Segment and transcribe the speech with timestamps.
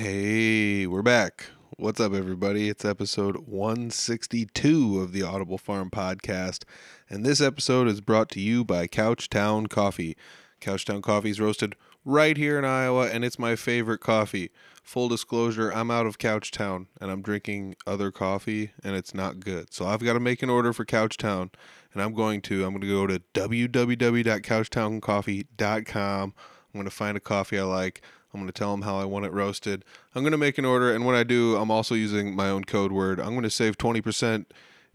[0.00, 1.46] Hey, we're back.
[1.76, 2.68] What's up, everybody?
[2.68, 6.62] It's episode 162 of the Audible Farm podcast,
[7.10, 10.16] and this episode is brought to you by Couchtown Coffee.
[10.60, 11.74] Couchtown Coffee is roasted
[12.04, 14.52] right here in Iowa, and it's my favorite coffee.
[14.84, 19.74] Full disclosure, I'm out of Couchtown, and I'm drinking other coffee, and it's not good.
[19.74, 21.52] So I've got to make an order for Couchtown,
[21.92, 22.64] and I'm going to.
[22.64, 26.34] I'm going to go to www.couchtowncoffee.com.
[26.68, 28.02] I'm going to find a coffee I like.
[28.32, 29.84] I'm going to tell them how I want it roasted.
[30.14, 32.64] I'm going to make an order, and when I do, I'm also using my own
[32.64, 33.18] code word.
[33.18, 34.46] I'm going to save 20%,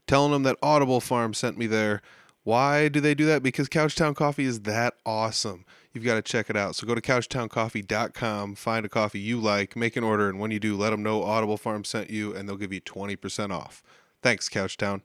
[0.06, 2.02] telling them that Audible Farm sent me there.
[2.44, 3.42] Why do they do that?
[3.42, 5.66] Because Couchtown Coffee is that awesome.
[5.94, 6.76] You've got to check it out.
[6.76, 10.60] So go to couchtowncoffee.com, find a coffee you like, make an order, and when you
[10.60, 13.84] do, let them know Audible Farm sent you, and they'll give you 20% off.
[14.22, 15.02] Thanks, Couchtown.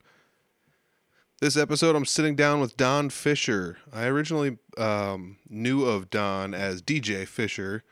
[1.41, 3.79] This episode, I'm sitting down with Don Fisher.
[3.93, 7.85] I originally um, knew of Don as DJ Fisher,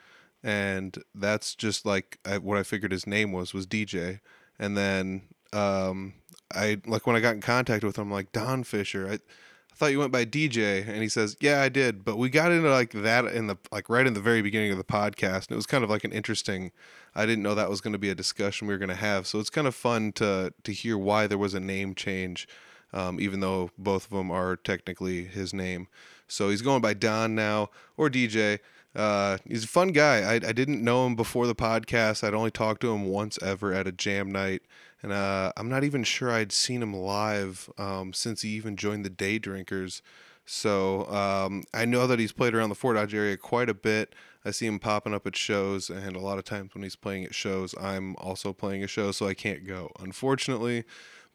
[0.46, 4.20] and that's just like I, what I figured his name was was DJ.
[4.60, 6.14] And then um,
[6.54, 9.08] I like when I got in contact with him, I'm like Don Fisher.
[9.10, 12.30] I, I thought you went by DJ, and he says, "Yeah, I did." But we
[12.30, 15.48] got into like that in the like right in the very beginning of the podcast,
[15.48, 16.70] and it was kind of like an interesting.
[17.16, 19.26] I didn't know that was going to be a discussion we were going to have,
[19.26, 22.46] so it's kind of fun to to hear why there was a name change,
[22.92, 25.88] um, even though both of them are technically his name.
[26.28, 28.60] So he's going by Don now or DJ.
[28.96, 30.20] Uh, he's a fun guy.
[30.20, 32.24] I, I didn't know him before the podcast.
[32.24, 34.62] I'd only talked to him once ever at a jam night,
[35.02, 39.04] and uh, I'm not even sure I'd seen him live um, since he even joined
[39.04, 40.00] the Day Drinkers.
[40.46, 44.14] So um, I know that he's played around the Fort Dodge area quite a bit.
[44.44, 47.24] I see him popping up at shows, and a lot of times when he's playing
[47.24, 50.84] at shows, I'm also playing a show, so I can't go, unfortunately.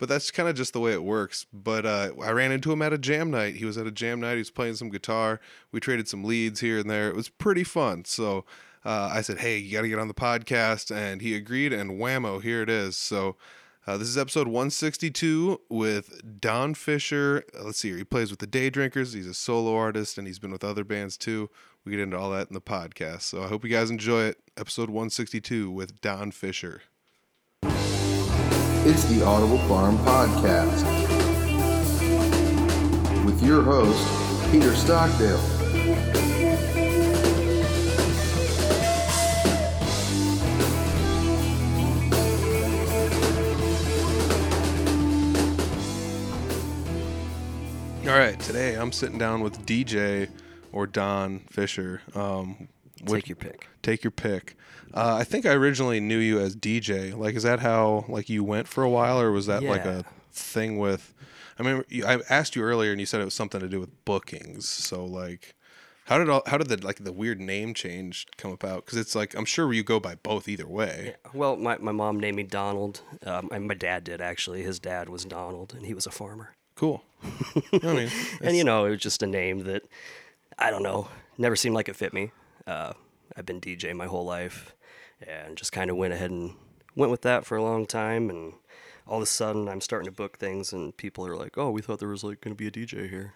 [0.02, 1.45] But that's kind of just the way it works.
[1.53, 3.57] But uh, I ran into him at a jam night.
[3.57, 4.31] He was at a jam night.
[4.31, 5.39] He was playing some guitar.
[5.71, 7.07] We traded some leads here and there.
[7.07, 8.05] It was pretty fun.
[8.05, 8.44] So
[8.83, 11.72] uh, I said, "Hey, you got to get on the podcast," and he agreed.
[11.72, 12.97] And whammo, here it is.
[12.97, 13.38] So.
[13.88, 17.44] Uh, this is episode 162 with Don Fisher.
[17.59, 17.97] Uh, let's see here.
[17.97, 19.13] He plays with the Day Drinkers.
[19.13, 21.50] He's a solo artist and he's been with other bands too.
[21.83, 23.23] We get into all that in the podcast.
[23.23, 24.38] So I hope you guys enjoy it.
[24.56, 26.83] Episode 162 with Don Fisher.
[28.84, 30.84] It's the Audible Farm Podcast
[33.24, 35.38] with your host, Peter Stockdale.
[48.12, 50.28] All right, today I'm sitting down with DJ
[50.72, 52.02] or Don Fisher.
[52.16, 52.68] Um,
[53.06, 53.67] with- Take your pick.
[53.81, 54.56] Take your pick.
[54.94, 57.16] Uh, I think I originally knew you as DJ.
[57.17, 60.03] Like, is that how like you went for a while, or was that like a
[60.31, 61.13] thing with?
[61.59, 64.03] I mean, I asked you earlier, and you said it was something to do with
[64.03, 64.67] bookings.
[64.67, 65.56] So, like,
[66.06, 68.85] how did all, how did the like the weird name change come about?
[68.85, 71.16] Because it's like I'm sure you go by both either way.
[71.23, 71.31] Yeah.
[71.33, 73.01] Well, my, my mom named me Donald.
[73.25, 74.63] Um, and my dad did actually.
[74.63, 76.56] His dad was Donald, and he was a farmer.
[76.75, 77.03] Cool.
[77.83, 78.09] I mean,
[78.41, 79.83] And you know, it was just a name that
[80.57, 81.07] I don't know,
[81.38, 82.31] never seemed like it fit me.
[82.67, 82.94] Uh,
[83.35, 84.75] I've been DJ my whole life,
[85.25, 86.53] and just kind of went ahead and
[86.95, 88.29] went with that for a long time.
[88.29, 88.53] And
[89.07, 91.81] all of a sudden, I'm starting to book things, and people are like, "Oh, we
[91.81, 93.33] thought there was like going to be a DJ here."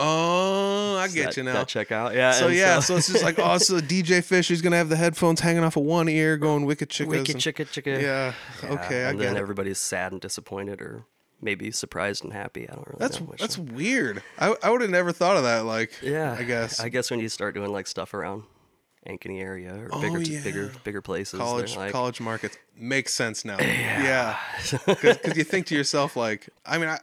[0.00, 1.54] oh, I get that- you now.
[1.54, 2.30] That check out, yeah.
[2.32, 5.40] So yeah, so, it's just like oh, so DJ Fish is gonna have the headphones
[5.40, 7.06] hanging off of one ear, going wicked chickas.
[7.08, 8.00] wicked and- chicka chicka.
[8.00, 8.32] Yeah.
[8.62, 9.40] Yeah, Okay, I and get then it.
[9.40, 11.04] everybody's sad and disappointed, or
[11.40, 12.68] maybe surprised and happy.
[12.68, 13.74] I don't really That's that's one.
[13.74, 14.22] weird.
[14.38, 15.64] I I would have never thought of that.
[15.64, 16.36] Like yeah.
[16.38, 18.44] I guess I guess when you start doing like stuff around
[19.06, 20.40] Ankeny area or Oh, bigger yeah.
[20.42, 23.58] bigger bigger places, college like, college markets makes sense now.
[23.98, 24.36] Yeah,
[24.86, 26.98] because you think to yourself like, I mean, I,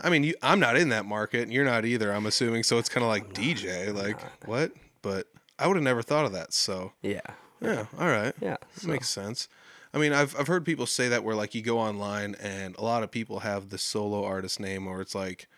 [0.00, 2.12] I mean, you, I'm not in that market, and you're not either.
[2.12, 4.72] I'm assuming, so it's kind of like DJ, like what?
[5.02, 5.26] But
[5.58, 6.52] I would have never thought of that.
[6.52, 7.20] So yeah,
[7.60, 8.56] yeah, all right, yeah.
[8.76, 9.48] So, makes sense.
[9.92, 12.82] I mean, I've I've heard people say that where like you go online and a
[12.82, 15.48] lot of people have the solo artist name, or it's like,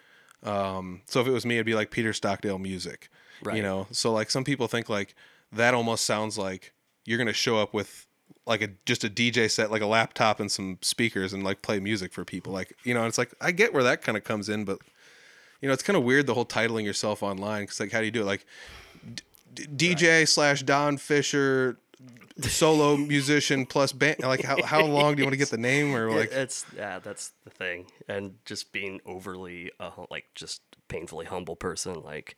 [0.45, 3.11] um, so if it was me, it'd be like Peter Stockdale Music,
[3.53, 3.89] you know.
[3.91, 5.15] So like some people think like
[5.53, 6.73] that almost sounds like
[7.05, 8.07] you're gonna show up with
[8.47, 11.81] like a just a DJ set, like a laptop and some speakers, and like play
[11.81, 13.07] music for people, like you know.
[13.07, 14.79] It's like I get where that kind of comes in, but
[15.61, 18.07] you know, it's kind of weird the whole titling yourself online because like how do
[18.07, 18.27] you do it?
[18.27, 18.47] Like
[19.15, 21.79] d- d- DJ slash Don Fisher
[22.43, 25.95] solo musician plus band like how, how long do you want to get the name
[25.95, 31.25] or like it's yeah, that's the thing, and just being overly uh, like just painfully
[31.25, 32.03] humble person.
[32.03, 32.37] Like,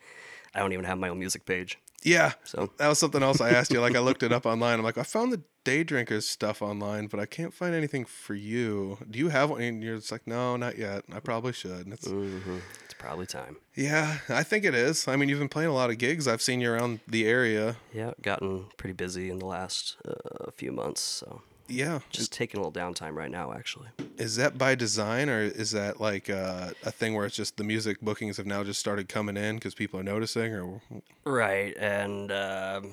[0.55, 1.79] I don't even have my own music page.
[2.03, 4.79] Yeah So- that was something else i asked you like i looked it up online
[4.79, 8.35] i'm like i found the day drinkers stuff online, but I can't find anything for
[8.35, 8.99] you.
[9.09, 9.61] Do you have one?
[9.63, 11.05] And you're just like, no, not yet.
[11.13, 11.85] I probably should.
[11.87, 13.59] And It's, hmm It's probably time.
[13.77, 15.07] yeah, I think it is.
[15.07, 16.27] I mean, you've been playing a lot of gigs.
[16.27, 17.77] I've seen you around the area.
[17.95, 21.43] Yeah, gotten pretty busy in the last uh, few months, so
[21.73, 22.01] Yeah.
[22.11, 23.89] just taking a little downtime right now, actually.
[24.19, 27.65] Is that by design or is that like uh, a thing where it's just the
[27.65, 30.81] music bookings have now just started coming in because people are noticing or
[31.25, 32.93] Right, and um,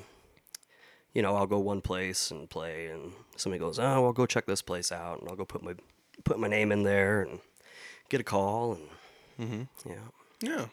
[1.14, 4.46] you know, I'll go one place and play, and somebody goes, "Oh, well, go check
[4.46, 5.74] this place out," and I'll go put my
[6.24, 7.40] put my name in there and
[8.10, 8.90] get a call, and
[9.40, 9.90] Mm-hmm.
[9.90, 9.96] yeah,
[10.42, 10.66] yeah.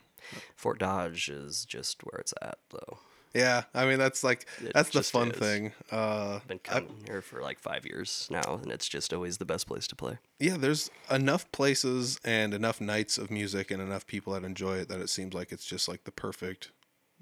[0.56, 2.98] Fort Dodge is just where it's at, though.
[3.36, 5.38] Yeah, I mean that's like It that's the fun is.
[5.38, 5.72] thing.
[5.92, 9.36] Uh, I've been I- coming here for like five years now, and it's just always
[9.38, 10.18] the best place to play.
[10.38, 14.88] yeah, there's enough places and enough nights of music and enough people that enjoy it
[14.88, 16.70] that it seems like it's just like the perfect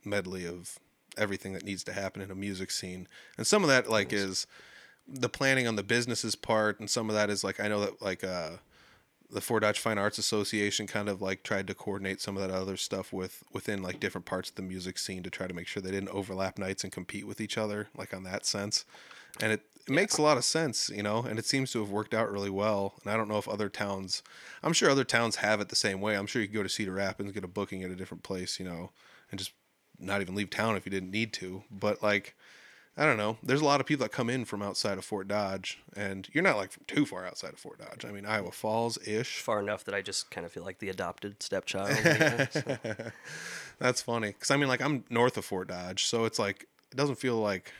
[0.04, 0.78] medley of
[1.16, 3.08] everything that needs to happen in a music scene.
[3.36, 4.46] And some of that like is
[5.06, 8.00] the planning on the businesses part, and some of that is like I know that
[8.02, 8.50] like uh,
[9.34, 12.54] the Fort Dodge Fine Arts Association kind of like tried to coordinate some of that
[12.54, 15.66] other stuff with within like different parts of the music scene to try to make
[15.66, 18.84] sure they didn't overlap nights and compete with each other like on that sense.
[19.40, 21.90] And it, it makes a lot of sense, you know, and it seems to have
[21.90, 22.94] worked out really well.
[23.02, 24.22] And I don't know if other towns,
[24.62, 26.16] I'm sure other towns have it the same way.
[26.16, 28.60] I'm sure you could go to Cedar Rapids, get a booking at a different place,
[28.60, 28.92] you know,
[29.30, 29.52] and just
[29.98, 31.64] not even leave town if you didn't need to.
[31.72, 32.36] But like,
[32.96, 33.38] I don't know.
[33.42, 36.44] There's a lot of people that come in from outside of Fort Dodge, and you're
[36.44, 38.04] not like too far outside of Fort Dodge.
[38.04, 39.38] I mean, Iowa Falls ish.
[39.40, 41.90] Far enough that I just kind of feel like the adopted stepchild.
[42.52, 42.78] so-
[43.80, 46.96] That's funny because I mean, like I'm north of Fort Dodge, so it's like it
[46.96, 47.72] doesn't feel like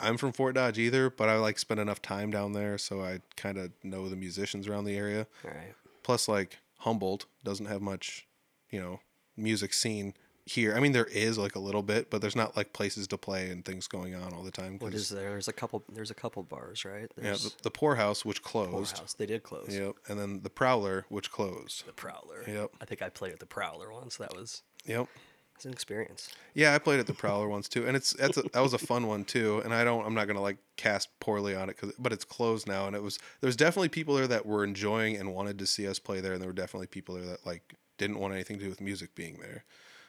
[0.00, 1.10] I'm from Fort Dodge either.
[1.10, 4.68] But I like spend enough time down there, so I kind of know the musicians
[4.68, 5.26] around the area.
[5.42, 5.74] Right.
[6.04, 8.26] Plus, like Humboldt doesn't have much,
[8.70, 9.00] you know,
[9.36, 10.14] music scene
[10.46, 10.74] here.
[10.74, 13.50] I mean, there is like a little bit, but there's not like places to play
[13.50, 14.78] and things going on all the time.
[14.78, 15.30] What is there?
[15.30, 15.82] There's a couple.
[15.92, 17.10] There's a couple bars, right?
[17.20, 18.94] Yeah, the, the Poorhouse, which closed.
[18.96, 19.14] Poorhouse.
[19.14, 19.68] They did close.
[19.74, 21.86] Yep, and then the Prowler, which closed.
[21.86, 22.44] The Prowler.
[22.46, 22.70] Yep.
[22.80, 24.16] I think I played at the Prowler once.
[24.16, 25.08] That was Yep.
[25.56, 26.28] it's an experience.
[26.52, 28.78] Yeah, I played at the Prowler once too, and it's that's a, that was a
[28.78, 29.62] fun one too.
[29.64, 32.66] And I don't, I'm not gonna like cast poorly on it, cause, but it's closed
[32.68, 35.88] now, and it was there's definitely people there that were enjoying and wanted to see
[35.88, 38.64] us play there, and there were definitely people there that like didn't want anything to
[38.64, 39.64] do with music being there.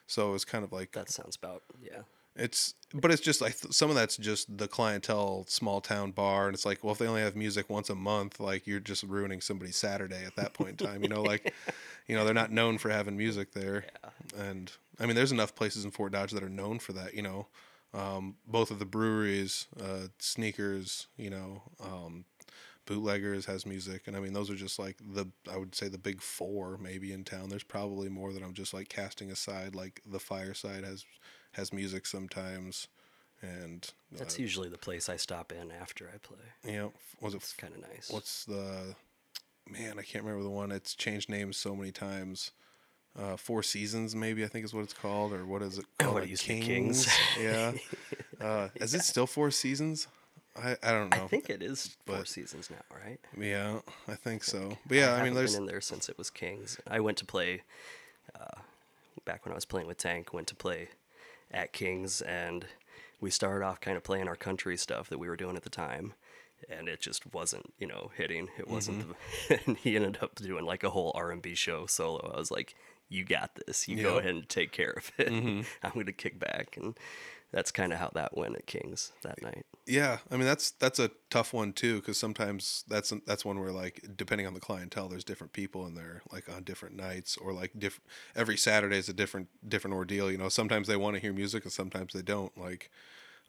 [0.08, 2.02] So it was kind of like That sounds about yeah.
[2.36, 6.54] it's, but it's just like some of that's just the clientele, small town bar, and
[6.54, 9.42] it's like, well, if they only have music once a month, like you're just ruining
[9.42, 11.02] somebody's Saturday at that point in time.
[11.04, 11.54] You know, like,
[12.08, 13.86] you know, they're not known for having music there,
[14.38, 17.14] and I mean, there's enough places in Fort Dodge that are known for that.
[17.14, 17.48] You know,
[17.94, 22.26] um, both of the breweries, uh, sneakers, you know, um,
[22.86, 25.98] bootleggers has music and i mean those are just like the i would say the
[25.98, 30.02] big four maybe in town there's probably more that i'm just like casting aside like
[30.06, 31.04] the fireside has
[31.54, 32.88] has music sometimes
[33.42, 36.72] and uh, That's usually the place I stop in after I play.
[36.74, 38.10] you know was it It's kind of nice.
[38.12, 38.96] what's the
[39.70, 42.52] man i can't remember the one it's changed names so many times
[43.18, 46.16] uh, Four Seasons, maybe I think is what it's called, or what is it called?
[46.16, 47.08] What Like be Kings.
[47.40, 47.72] yeah.
[48.42, 50.08] Uh, is it still Four Seasons?
[50.58, 51.24] I, I don't know.
[51.24, 53.20] I think it is four but- seasons now, right?
[53.38, 54.78] Yeah, I think so.
[54.88, 56.80] But yeah, I, mean, there's been in there since it was Kings.
[56.90, 57.64] I went to play
[58.40, 58.62] uh,
[59.26, 60.34] back when I was playing with Tank.
[60.34, 60.90] Went to play
[61.52, 62.66] at Kings, and
[63.22, 65.70] we started off kind of playing our country stuff that we were doing at the
[65.70, 66.14] time,
[66.70, 68.48] and it just wasn't, you know, hitting.
[68.58, 69.02] It wasn't.
[69.02, 69.12] Mm-hmm.
[69.50, 72.32] The, and he ended up doing like a whole R and B show solo.
[72.34, 72.76] I was like,
[73.10, 73.88] "You got this.
[73.90, 74.18] You go Mm-hmm.
[74.20, 75.28] ahead and take care of it.
[75.84, 76.98] I'm going to kick back." And
[77.52, 79.66] that's kind of how that went at Kings that night.
[79.86, 83.72] Yeah, I mean that's that's a tough one too because sometimes that's that's one where
[83.72, 87.54] like depending on the clientele, there's different people in there like on different nights or
[87.54, 88.02] like diff-
[88.36, 90.32] every Saturday is a different different ordeal.
[90.32, 92.58] You know, sometimes they want to hear music and sometimes they don't.
[92.58, 92.90] Like,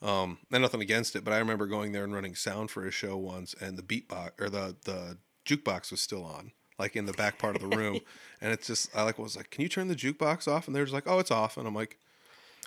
[0.03, 2.91] um, and nothing against it, but I remember going there and running sound for a
[2.91, 6.53] show once, and the beatbox or the the jukebox was still on.
[6.79, 8.01] Like in the back part of the room,
[8.43, 10.67] and it's just I like was like, can you turn the jukebox off?
[10.67, 11.99] And they're just like, oh, it's off, and I'm like,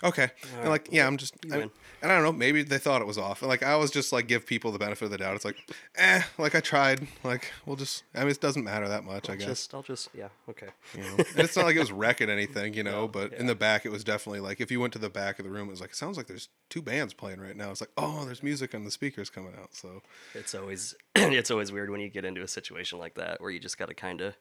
[0.02, 0.30] Okay.
[0.60, 1.70] And like, yeah, I'm just, I, and
[2.02, 3.42] I don't know, maybe they thought it was off.
[3.42, 5.34] And like, I always just like give people the benefit of the doubt.
[5.36, 5.56] It's like,
[5.96, 7.06] eh, like I tried.
[7.22, 9.48] Like, we'll just, I mean, it doesn't matter that much, I guess.
[9.48, 10.68] Just, I'll just, yeah, okay.
[10.94, 11.16] You know?
[11.36, 14.04] it's not like it was wrecking anything, you know, but in the back, it was
[14.04, 15.96] definitely like, if you went to the back of the room, it was like, it
[15.96, 17.70] sounds like there's two bands playing right now.
[17.70, 19.74] It's like, oh, there's music and the speakers coming out.
[19.74, 20.02] So,
[20.34, 23.60] It's always, it's always weird when you get into a situation like that where you
[23.60, 24.34] just got to kind of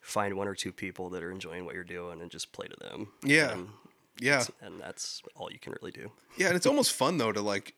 [0.00, 2.76] find one or two people that are enjoying what you're doing and just play to
[2.80, 3.08] them.
[3.22, 3.52] Yeah.
[3.52, 3.68] And,
[4.20, 4.44] yeah.
[4.60, 6.10] and that's all you can really do.
[6.36, 7.74] Yeah, and it's almost fun though to like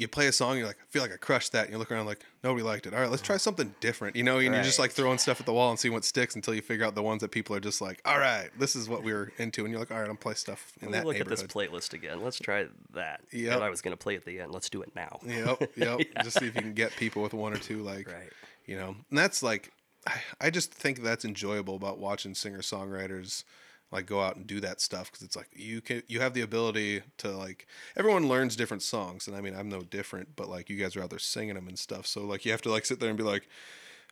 [0.00, 1.64] you play a song, you're like, I feel like I crushed that.
[1.64, 2.94] And you look around like, nobody liked it.
[2.94, 3.40] All right, let's try mm.
[3.40, 4.16] something different.
[4.16, 6.34] You know, and you're just like throwing stuff at the wall and see what sticks
[6.34, 8.88] until you figure out the ones that people are just like, all right, this is
[8.88, 9.64] what we are into.
[9.64, 11.42] And you're like, all right, I'm play stuff in Let me that look at this
[11.42, 12.22] playlist again.
[12.22, 13.20] Let's try that.
[13.30, 13.54] Yep.
[13.54, 14.52] And I was gonna play at the end.
[14.52, 15.20] Let's do it now.
[15.26, 16.00] Yep, yep.
[16.22, 18.30] Just see if you can get people with one or two, like, Right.
[18.64, 19.70] you know, and that's like,
[20.06, 23.44] I, I just think that's enjoyable about watching singer songwriters
[23.92, 26.40] like go out and do that stuff because it's like you can you have the
[26.42, 27.66] ability to like
[27.96, 31.02] everyone learns different songs and I mean I'm no different but like you guys are
[31.02, 33.18] out there singing them and stuff so like you have to like sit there and
[33.18, 33.48] be like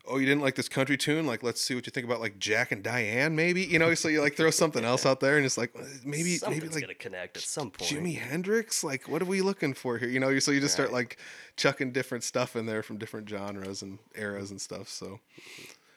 [0.07, 2.39] oh you didn't like this country tune like let's see what you think about like
[2.39, 5.47] Jack and Diane maybe you know so you like throw something else out there and
[5.47, 7.91] it's like maybe Something's maybe like gonna connect at some point.
[7.91, 8.83] Jimi Hendrix?
[8.83, 10.09] Like, what are we looking for here?
[10.09, 11.19] You know, so you just start like
[11.57, 14.89] chucking different stuff in there from different genres and eras and stuff.
[14.89, 15.21] So,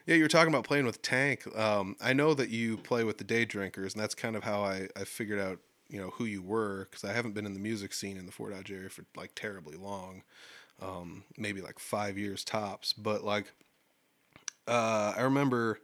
[0.05, 1.45] yeah, you were talking about playing with Tank.
[1.57, 4.63] Um, I know that you play with the Day Drinkers, and that's kind of how
[4.63, 7.59] I, I figured out, you know, who you were because I haven't been in the
[7.59, 10.23] music scene in the Fort Dodge area for like terribly long,
[10.81, 12.93] um, maybe like five years tops.
[12.93, 13.53] But like,
[14.67, 15.79] uh, I remember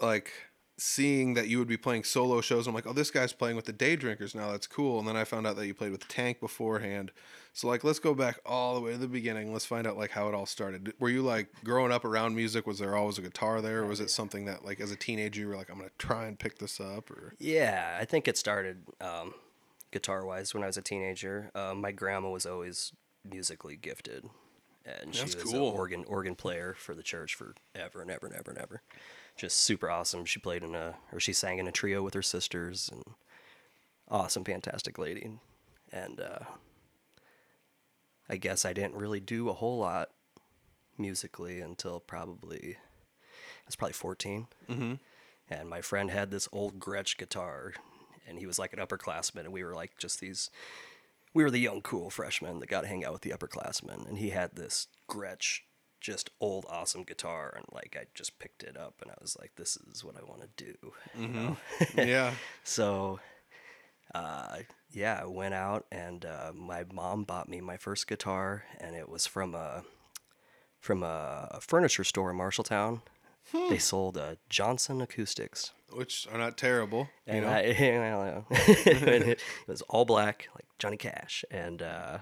[0.00, 0.30] like
[0.78, 2.66] seeing that you would be playing solo shows.
[2.66, 4.52] I'm like, oh, this guy's playing with the Day Drinkers now.
[4.52, 5.00] That's cool.
[5.00, 7.10] And then I found out that you played with Tank beforehand.
[7.58, 9.52] So like, let's go back all the way to the beginning.
[9.52, 10.92] Let's find out like how it all started.
[11.00, 12.68] Were you like growing up around music?
[12.68, 15.40] Was there always a guitar there, or was it something that like as a teenager
[15.40, 17.10] you were like, I'm gonna try and pick this up?
[17.10, 19.34] Or Yeah, I think it started um,
[19.90, 21.50] guitar wise when I was a teenager.
[21.56, 22.92] Um, my grandma was always
[23.28, 24.26] musically gifted,
[24.86, 25.70] and she That's was cool.
[25.70, 28.82] an organ organ player for the church for ever and ever and ever and ever.
[29.36, 30.24] Just super awesome.
[30.26, 33.02] She played in a or she sang in a trio with her sisters, and
[34.08, 35.32] awesome, fantastic lady.
[35.90, 36.44] And uh,
[38.28, 40.10] I guess I didn't really do a whole lot
[40.96, 44.46] musically until probably I was probably 14
[45.50, 47.72] and my friend had this old Gretsch guitar,
[48.26, 50.50] and he was like an upperclassman, and we were like just these,
[51.34, 54.18] we were the young cool freshmen that got to hang out with the upperclassmen, and
[54.18, 55.60] he had this Gretsch,
[56.00, 59.52] just old awesome guitar, and like I just picked it up, and I was like,
[59.56, 61.56] this is what I want to do, you know?
[61.96, 62.32] yeah,
[62.64, 63.20] So,
[64.14, 64.58] uh,
[64.90, 69.08] yeah, I went out and uh, my mom bought me my first guitar, and it
[69.08, 69.84] was from a
[70.80, 73.02] from a furniture store in Marshalltown.
[73.52, 73.70] Hmm.
[73.70, 77.08] They sold uh, Johnson Acoustics, which are not terrible.
[77.26, 77.60] You and know, I,
[78.86, 82.18] and it, it was all black, like Johnny Cash, and uh,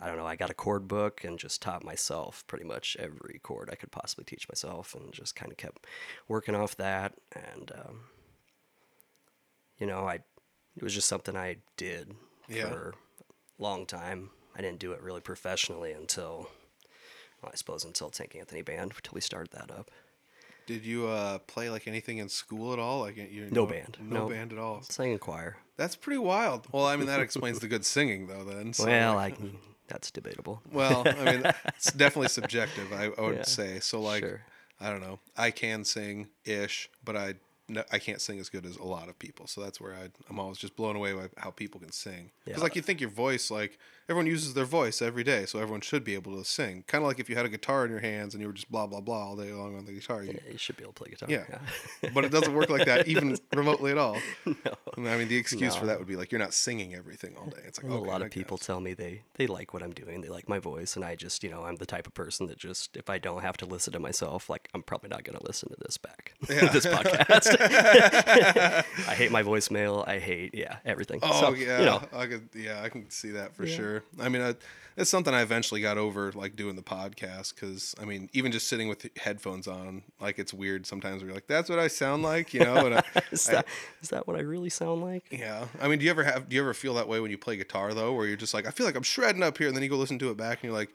[0.00, 0.26] I don't know.
[0.26, 3.90] I got a chord book and just taught myself pretty much every chord I could
[3.90, 5.86] possibly teach myself, and just kind of kept
[6.28, 7.14] working off that.
[7.34, 8.00] And um,
[9.78, 10.20] you know, I
[10.78, 12.14] it was just something I did
[12.48, 12.68] Yeah.
[12.70, 12.94] for
[13.58, 14.30] a long time.
[14.56, 16.48] I didn't do it really professionally until,
[17.42, 19.90] well, I suppose until Tank Anthony Band, until we started that up.
[20.66, 23.00] did you uh, play like anything in school at all?
[23.00, 23.96] Like you No band.
[24.00, 24.28] no No.
[24.28, 24.82] band at all.
[24.82, 25.56] Sang in choir.
[25.76, 26.66] That's pretty wild.
[26.72, 28.44] Well, I mean that explains the good singing though.
[28.44, 29.38] Then so, well, like-
[29.86, 30.60] that's debatable.
[30.70, 31.42] Well, I mean,
[31.76, 32.92] it's definitely subjective.
[32.92, 33.80] I, I would Yeah, say.
[33.80, 34.42] So, like, sure.
[34.78, 35.18] I don't know.
[35.36, 37.34] I can sing ish, but I
[37.68, 39.46] no, I can't sing as good as a lot of people.
[39.46, 42.30] So that's where I I'm always just blown away by how people can sing.
[42.44, 42.64] Because Yeah.
[42.64, 46.02] like you think your voice, like everyone uses their voice every day, so everyone should
[46.04, 46.84] be able to sing.
[46.86, 48.70] Kind of like if you had a guitar in your hands and you were just
[48.70, 50.22] blah blah blah all day long on the guitar.
[50.22, 51.28] You, Yeah, you should be able to play guitar.
[51.30, 52.10] yeah.
[52.14, 54.16] but it doesn't work like that even remotely at all.
[54.46, 54.54] no.
[54.96, 57.60] I mean, the excuse for that would be like you're not singing everything all day.
[57.66, 58.66] It's like okay, a lot I of people guess.
[58.66, 60.20] tell me they they like what I'm doing.
[60.22, 62.58] They like my voice, and I just you know I'm the type of person that
[62.58, 65.46] just if I don't have to listen to myself, like I'm probably not going to
[65.46, 67.54] listen to this back, this podcast.
[69.08, 70.06] I hate my voicemail.
[70.08, 71.20] I hate yeah everything.
[71.22, 72.48] Oh So, yeah, you know, I could.
[72.54, 73.76] Yeah, I can see that for Yeah.
[74.00, 74.24] Sure.
[74.24, 74.54] I mean, I,
[74.96, 78.66] it's something I eventually got over, like doing the podcast, because I mean, even just
[78.66, 81.22] sitting with headphones on, like it's weird sometimes.
[81.22, 82.86] We're like, "That's what I sound like," you know.
[82.86, 83.66] And I, is I- that
[84.02, 85.26] is that what I really sound like?
[85.30, 86.48] yeah, I mean, do you ever have?
[86.48, 88.66] Do you ever feel that way when you play guitar though, where you're just like,
[88.66, 90.58] I feel like I'm shredding up here, and then you go listen to it back,
[90.58, 90.90] and you're like.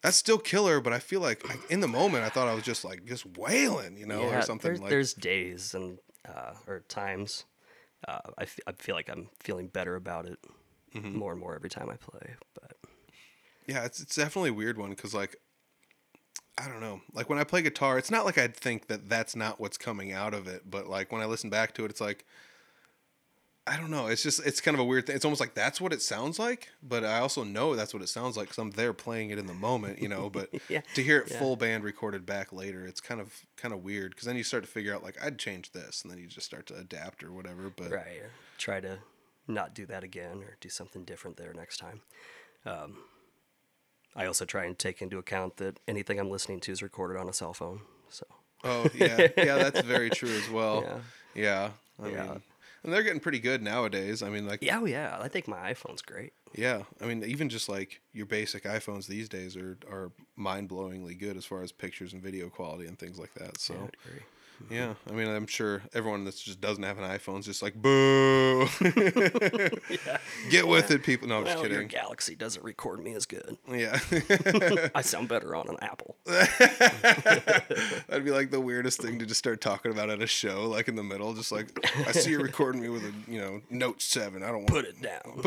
[0.00, 2.84] That's still killer, but I feel like in the moment I thought I was just
[2.84, 4.90] like just wailing, you know, or something there's, like.
[4.90, 7.46] there's days and uh, or times
[8.06, 10.38] uh, I, f- I feel like I'm feeling better about it
[10.94, 11.18] Mm-hmm.
[11.18, 12.34] more and more every time I play.
[12.54, 12.76] But
[13.66, 15.36] Yeah, it's it's definitely a weird one because like
[16.56, 19.36] I don't know, like when I play guitar, it's not like I'd think that that's
[19.36, 22.00] not what's coming out of it, but like when I listen back to it, it's
[22.00, 22.24] like
[23.68, 24.06] I don't know.
[24.06, 25.14] It's just it's kind of a weird thing.
[25.14, 28.08] It's almost like that's what it sounds like, but I also know that's what it
[28.08, 30.30] sounds like because I'm there playing it in the moment, you know.
[30.30, 31.38] But Yeah, to hear it yeah.
[31.38, 34.64] full band recorded back later, it's kind of kind of weird because then you start
[34.64, 37.30] to figure out like I'd change this, and then you just start to adapt or
[37.30, 37.70] whatever.
[37.74, 38.22] But right,
[38.56, 38.98] try to
[39.48, 42.02] not do that again or do something different there next time.
[42.66, 42.98] Um,
[44.14, 47.28] I also try and take into account that anything I'm listening to is recorded on
[47.28, 47.80] a cell phone.
[48.08, 48.26] So
[48.64, 50.84] Oh yeah, yeah, that's very true as well.
[50.84, 51.00] Yeah.
[51.34, 51.70] Yeah,
[52.02, 52.22] I Yeah.
[52.22, 52.42] mean,
[52.82, 54.22] and they're getting pretty good nowadays.
[54.22, 56.32] I mean, like yeah, oh yeah, I think my iPhone's great.
[56.54, 61.18] Yeah, I mean, even just like your basic iPhones these days are are mind blowingly
[61.18, 63.60] good as far as pictures and video quality and things like that.
[63.60, 63.74] So.
[63.74, 64.22] Agree.
[64.70, 67.74] Yeah, I mean, I'm sure everyone that just doesn't have an iPhone is just like,
[67.74, 68.66] boo.
[70.50, 71.28] Get with it, people.
[71.28, 71.88] No, I'm Well, just your kidding.
[71.88, 73.56] Galaxy doesn't record me as good.
[73.70, 73.98] Yeah.
[74.94, 76.16] I sound better on an Apple.
[76.26, 80.88] That'd be like the weirdest thing to just start talking about at a show, like
[80.88, 81.32] in the middle.
[81.34, 81.68] Just like,
[82.06, 84.42] I see you recording me with a, you know, Note 7.
[84.42, 85.40] I don't want Put it down.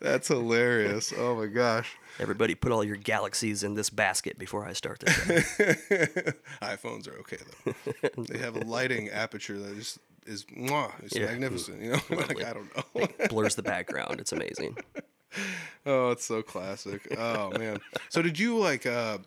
[0.00, 1.12] That's hilarious.
[1.16, 1.96] Oh my gosh.
[2.18, 5.06] Everybody, put all your Galaxies in this basket before I start the
[6.62, 8.22] iPhones are okay, though.
[8.28, 11.26] they have a lighting aperture that is, is, mwah, it's Yeah.
[11.26, 11.82] magnificent.
[11.82, 13.26] You know, like, I don't know.
[13.28, 14.20] Blurs the background.
[14.20, 14.76] It's amazing.
[15.84, 17.06] Oh, it's so classic.
[17.18, 17.78] Oh man.
[18.08, 19.18] So did you like uh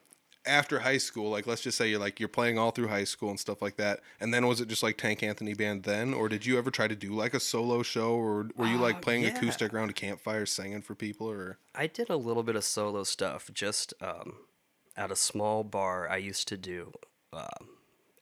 [0.46, 3.30] after high school, like let's just say you're like you're playing all through high school
[3.30, 6.30] and stuff like that, and then was it just like Tank Anthony Band then, or
[6.30, 9.00] did you ever try to do like a solo show, or were you like Uh,
[9.00, 9.36] playing yeah.
[9.36, 13.04] acoustic around a campfire singing for people, or I did a little bit of solo
[13.04, 14.38] stuff just um,
[14.96, 16.94] at a small bar I used to do
[17.34, 17.70] um,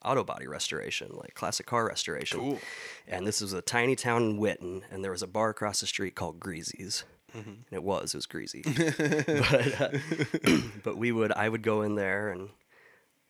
[0.04, 2.40] auto body restoration, like classic car restoration.
[2.40, 2.58] Cool.
[3.06, 5.86] And this was a tiny town in Whitten, and there was a bar across the
[5.86, 7.04] street called Greasy's.
[7.34, 8.62] And it was, it was greasy.
[8.66, 12.50] but, uh, but we would, I would go in there and,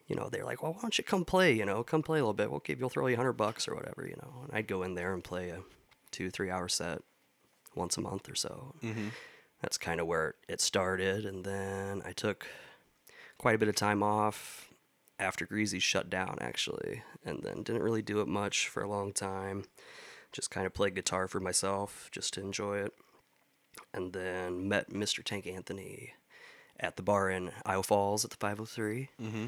[0.06, 2.22] you know, they're like, well, why don't you come play, you know, come play a
[2.22, 2.50] little bit.
[2.50, 4.42] We'll give, you'll throw you a hundred bucks or whatever, you know.
[4.44, 5.60] And I'd go in there and play a
[6.10, 7.02] two, three hour set
[7.74, 8.74] once a month or so.
[9.60, 11.26] That's kind of where it started.
[11.26, 12.46] And then I took
[13.38, 14.68] quite a bit of time off
[15.18, 19.12] after Greasy shut down, actually, and then didn't really do it much for a long
[19.12, 19.64] time.
[20.32, 22.92] Just kind of played guitar for myself, just to enjoy it.
[23.98, 25.24] And then met Mr.
[25.24, 26.12] Tank Anthony
[26.78, 29.08] at the bar in Iowa Falls at the 503.
[29.20, 29.46] Mm-hmm.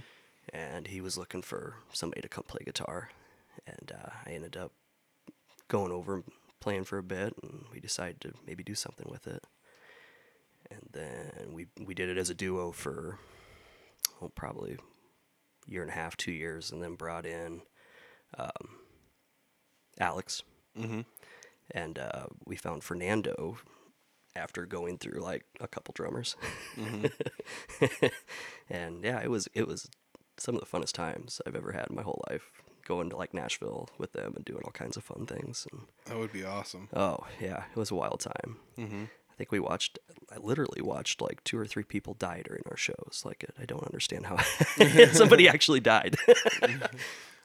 [0.52, 3.10] And he was looking for somebody to come play guitar.
[3.64, 4.72] And uh, I ended up
[5.68, 6.24] going over and
[6.58, 9.44] playing for a bit, and we decided to maybe do something with it.
[10.68, 13.20] And then we we did it as a duo for
[14.20, 17.62] well, probably a year and a half, two years, and then brought in
[18.36, 18.78] um,
[20.00, 20.42] Alex,
[20.76, 21.02] mm-hmm.
[21.70, 23.58] and uh, we found Fernando
[24.36, 26.36] after going through like a couple drummers.
[28.70, 29.88] and yeah, it was it was
[30.36, 32.50] some of the funnest times I've ever had in my whole life.
[32.86, 35.66] Going to like Nashville with them and doing all kinds of fun things.
[35.70, 36.88] And that would be awesome.
[36.94, 38.56] oh yeah, it was a wild time.
[38.78, 39.04] Mm-hmm.
[39.04, 39.98] I think we watched.
[40.30, 43.22] I literally watched like two or three people die during our shows.
[43.24, 44.38] Like I don't understand how
[45.12, 46.16] somebody actually died.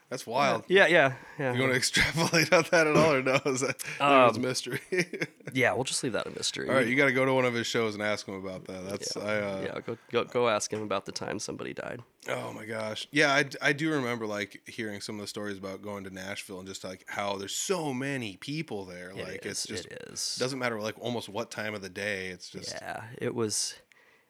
[0.10, 0.66] That's wild.
[0.68, 1.54] yeah, yeah, yeah.
[1.54, 3.40] You want to extrapolate on that at all, or no?
[3.48, 4.80] Is that Um, mystery?
[5.54, 6.70] yeah, we'll just leave that a mystery.
[6.70, 8.66] all right, you got to go to one of his shows and ask him about
[8.66, 8.88] that.
[8.88, 9.38] That's I.
[9.40, 12.02] Uh, yeah, go, go go ask him about the time somebody died.
[12.30, 13.08] Oh my gosh.
[13.12, 16.60] Yeah, I, I do remember like hearing some of the stories about going to Nashville
[16.60, 19.10] and just like how there's so many people there.
[19.10, 20.36] It Like is, it's just it is.
[20.40, 22.28] doesn't matter like almost what time of the day.
[22.28, 23.76] It's just Yeah, it was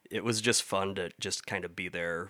[0.09, 2.29] it was just fun to just kind of be there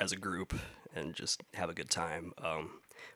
[0.00, 0.54] as a group
[0.94, 2.32] and just have a good time.
[2.42, 2.70] Um,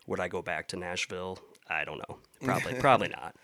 [0.06, 1.38] would I go back to Nashville?
[1.68, 2.18] I don't know.
[2.42, 3.34] Probably, probably not.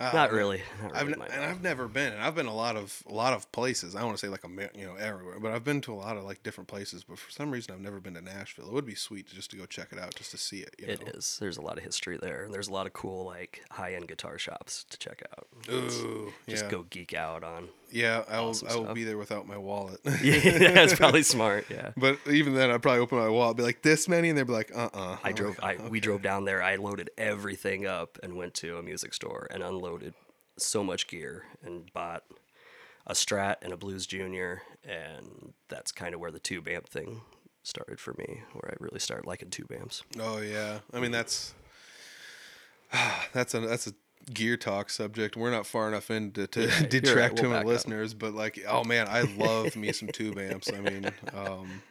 [0.00, 0.62] not really.
[0.82, 1.44] Not Uh, I've n- and.
[1.44, 3.94] I've never been, and I've been a lot of a lot of places.
[3.96, 5.96] I don't want to say like a you know everywhere, but I've been to a
[5.96, 7.02] lot of like different places.
[7.02, 8.66] But for some reason, I've never been to Nashville.
[8.68, 10.74] It would be sweet just to go check it out, just to see it.
[10.78, 11.12] You It know?
[11.14, 11.36] is.
[11.40, 14.84] There's a lot of history there, there's a lot of cool like high-end guitar shops
[14.90, 15.46] to check out.
[15.72, 17.68] Ooh, Just yeah, go geek out on.
[17.94, 18.24] Yeah.
[18.28, 18.50] I will.
[18.50, 20.00] awesome I will be there without my wallet.
[20.22, 20.38] Yeah,
[20.74, 21.66] that's probably smart.
[21.68, 21.90] Yeah.
[21.96, 24.52] But even then, I'd probably open my wallet, be like this many, and they'd be
[24.52, 25.58] like, uh, uh I drove.
[25.62, 26.62] I we drove down there.
[26.62, 30.14] I loaded everything up and went to a music store and unloaded
[30.56, 32.24] so much gear and bought
[33.06, 37.20] a Strat and a Blues Junior, and that's kind of where the tube amp thing
[37.62, 40.02] started for me, where I really started liking tube amps.
[40.18, 41.54] Oh yeah, I mean that's
[43.32, 43.92] that's a that's a
[44.32, 45.36] gear talk subject.
[45.36, 46.90] We're not far enough into to right.
[46.90, 47.66] detract We'll too back many up.
[47.66, 50.70] listeners, but like, oh man, I love me some tube amps.
[50.72, 51.82] I mean, um,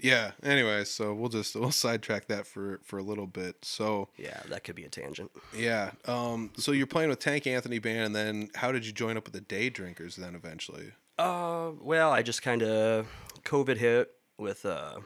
[0.00, 0.32] yeah.
[0.42, 3.56] Anyway, so we'll just we'll sidetrack that for for a little bit.
[3.62, 5.30] So Yeah, that could be a tangent.
[5.56, 9.16] yeah, um, so you're playing with Tank Anthony Band, and then how did you join
[9.16, 10.92] up with the Day Drinkers then eventually?
[11.18, 13.06] Uh, well, I just kind of
[13.44, 15.00] COVID hit with uh,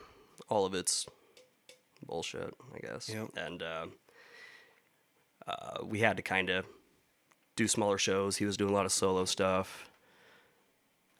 [0.49, 1.05] all of its
[2.05, 3.09] bullshit, I guess.
[3.09, 3.31] Yep.
[3.35, 3.87] And uh,
[5.47, 6.65] uh, we had to kind of
[7.55, 8.37] do smaller shows.
[8.37, 9.89] He was doing a lot of solo stuff.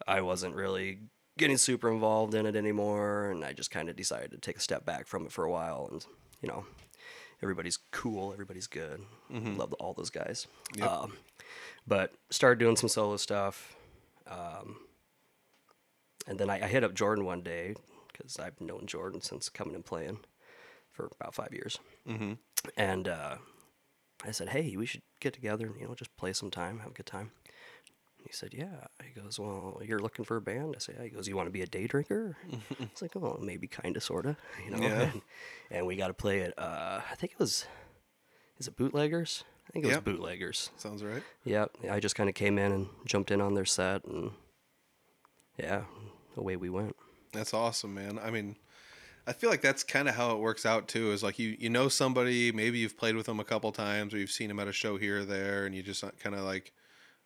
[0.08, 1.00] I wasn't really
[1.38, 4.62] getting super involved in it anymore, and I just kind of decided to take a
[4.62, 5.90] step back from it for a while.
[5.92, 6.06] And
[6.42, 6.66] you know,
[7.42, 9.02] everybody's cool, everybody's good.
[9.58, 10.48] Love all those guys.
[10.76, 10.90] Yep.
[10.90, 11.14] Um,
[11.88, 13.76] but started doing some solo stuff.
[14.28, 14.78] Um,
[16.28, 17.76] and then I, I hit up Jordan one day
[18.12, 20.20] because I've known Jordan since coming and playing
[20.92, 21.80] for about five years.
[22.08, 22.34] Mm-hmm.
[22.78, 23.36] And uh,
[24.28, 26.92] I said, "Hey, we should get together and you know just play some time, have
[26.92, 27.32] a good time."
[28.26, 31.10] He said, "Yeah." He goes, "Well, you're looking for a band?" I said, "Yeah." He
[31.10, 32.38] goes, "You want to be a day drinker?"
[32.80, 34.36] It's like, "Oh, maybe, kind of, sorta."
[34.66, 34.82] You know.
[34.82, 35.02] Yeah.
[35.12, 35.22] And,
[35.72, 36.54] and we got to play it.
[36.58, 37.66] Uh, I think it was.
[38.58, 39.44] Is it Bootleggers?
[39.68, 40.06] I think it was Yep.
[40.06, 40.70] Bootleggers.
[40.78, 41.24] Sounds right.
[41.44, 41.72] Yep.
[41.92, 44.32] I just kind of came in and jumped in on their set, and
[45.58, 45.84] yeah,
[46.38, 46.96] away we went.
[47.32, 48.18] That's awesome, man.
[48.18, 48.56] I mean,
[49.28, 51.12] I feel like that's kind of how it works out too.
[51.12, 54.18] Is like you you know somebody, maybe you've played with them a couple times, or
[54.18, 56.72] you've seen them at a show here or there, and you just kind of like,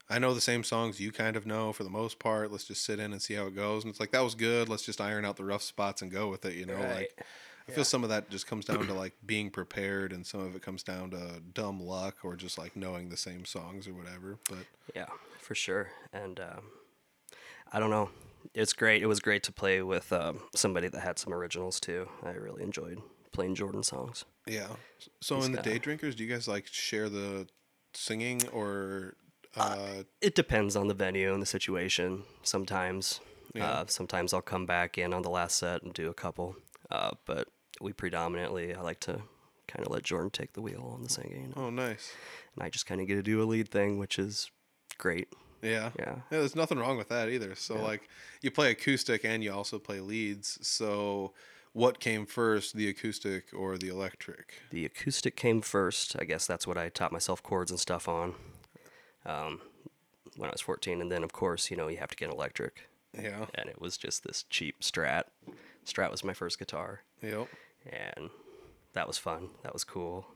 [0.10, 2.52] I know the same songs you kind of know for the most part.
[2.52, 3.84] Let's just sit in and see how it goes.
[3.84, 4.70] And it's like that was good.
[4.70, 6.54] Let's just iron out the rough spots and go with it.
[6.56, 6.96] You know, Right.
[6.96, 7.26] like
[7.68, 10.56] I feel some of that just comes down to like being prepared, and some of
[10.56, 14.38] it comes down to dumb luck or just like knowing the same songs or whatever.
[14.50, 15.08] But Yeah,
[15.40, 15.90] for sure.
[16.14, 16.64] And um,
[17.72, 18.10] I don't know.
[18.54, 19.02] It's great.
[19.02, 22.08] It was great to play with um, somebody that had some originals too.
[22.24, 23.00] I really enjoyed
[23.32, 24.26] playing Jordan songs.
[24.48, 24.68] Yeah.
[25.22, 27.48] So He's in the got- day drinkers, do you guys like share the
[27.94, 29.16] singing or
[29.56, 32.24] uh, It depends on the venue and the situation.
[32.44, 33.20] Sometimes,
[33.54, 33.66] Yeah.
[33.70, 36.56] uh, sometimes I'll come back in on the last set and do a couple.
[36.92, 37.48] Uh, but
[37.82, 39.22] we predominantly, I like to
[39.68, 42.12] kind of let Jordan take the wheel on the singing, oh nice.
[42.56, 44.50] and I just kind of get to do a lead thing, which is
[44.98, 45.28] great.
[45.62, 45.92] Yeah.
[45.98, 46.16] Yeah.
[46.30, 47.56] there's nothing wrong with that either.
[47.56, 48.10] So like
[48.42, 50.60] you play acoustic and you also play leads.
[50.66, 51.34] So
[51.74, 54.56] what came first, the acoustic or the electric?
[54.72, 56.16] The acoustic came first.
[56.20, 58.34] I guess that's what I taught myself chords and stuff on
[59.26, 59.62] um,
[60.36, 61.02] when I was 14.
[61.02, 62.90] And then, of course, you know, you have to get an electric.
[63.14, 63.46] Yeah.
[63.56, 65.24] And it was just this cheap Strat.
[65.86, 67.02] Strat was my first guitar.
[67.22, 67.48] Yep.
[67.86, 68.30] And
[68.94, 69.50] that was fun.
[69.64, 70.28] That was cool.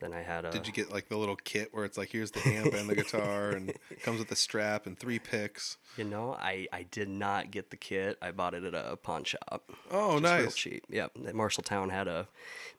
[0.00, 0.50] Then I had a.
[0.50, 2.94] Did you get like the little kit where it's like here's the amp and the
[3.02, 5.76] guitar and comes with the strap and three picks?
[5.96, 8.16] You know, I, I did not get the kit.
[8.22, 9.70] I bought it at a pawn shop.
[9.90, 10.54] Oh, Just real nice.
[10.54, 10.84] cheap.
[10.88, 11.14] Yep.
[11.34, 12.28] Marshalltown had a,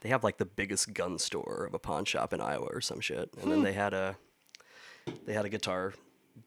[0.01, 2.99] they have like the biggest gun store of a pawn shop in Iowa or some
[3.01, 3.29] shit.
[3.36, 3.49] And Hmm.
[3.51, 4.17] then they had a,
[5.25, 5.93] they had a guitar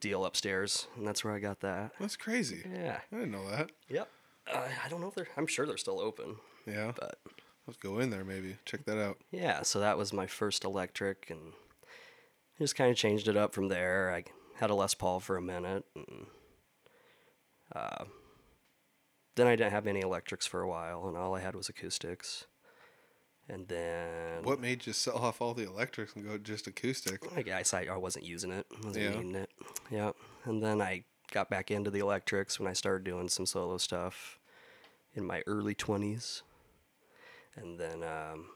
[0.01, 1.91] deal upstairs, and that's where I got that.
[1.99, 2.63] That's crazy.
[2.69, 2.99] Yeah.
[3.11, 3.69] I didn't know that.
[3.89, 4.09] Yep.
[4.53, 5.27] Uh, I don't know if they're.
[5.37, 6.35] I'm sure they're still open,
[6.67, 6.91] Yeah.
[6.99, 7.17] but
[7.67, 8.57] Let's go in there maybe.
[8.65, 9.17] Check that out.
[9.31, 9.61] yeah.
[9.63, 11.53] So that was my first electric, and
[12.59, 14.13] just kind of changed it up from there.
[14.13, 14.23] I
[14.59, 16.27] had a Les Paul for a minute, and
[17.75, 18.05] uh,
[19.35, 22.45] then I didn't have any electrics for a while, and all I had was acoustics.
[23.47, 27.21] And then What made you sell off all the electrics and go just acoustic?
[27.35, 28.65] I guess I, I wasn't using it.
[28.83, 29.09] wasn't Yeah.
[29.11, 29.49] needing it.
[29.91, 30.11] Yeah.
[30.45, 34.39] And then I got back into the electrics when I started doing some solo stuff
[35.13, 36.41] in my early 20s.
[37.57, 38.47] And then, um,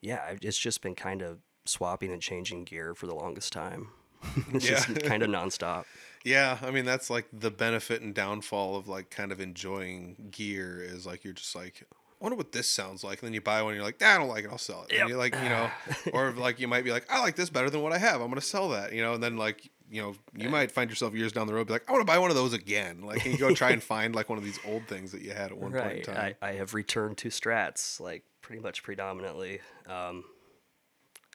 [0.00, 3.88] yeah, it's just been kind of swapping and changing gear for the longest time.
[4.52, 4.84] it's Yeah.
[4.84, 5.84] just kind of nonstop.
[6.24, 10.82] Yeah, I mean that's like the benefit and downfall of like kind of enjoying gear
[10.82, 11.84] is like you're just like
[12.20, 14.14] I wonder what this sounds like, and then you buy one, and you're like, nah,
[14.14, 14.90] I don't like it, I'll sell it.
[14.92, 15.00] Yep.
[15.02, 15.70] And you're like, you know,
[16.12, 18.28] or like you might be like, I like this better than what I have, I'm
[18.28, 21.32] gonna sell that, you know, and then like, you know, you might find yourself years
[21.32, 23.38] down the road be like, I want to buy one of those again, like, you
[23.38, 25.72] go try and find like one of these old things that you had at one
[25.72, 26.34] point in time.
[26.42, 29.60] I, I have returned to Strats, like pretty much predominantly.
[29.86, 30.24] Um,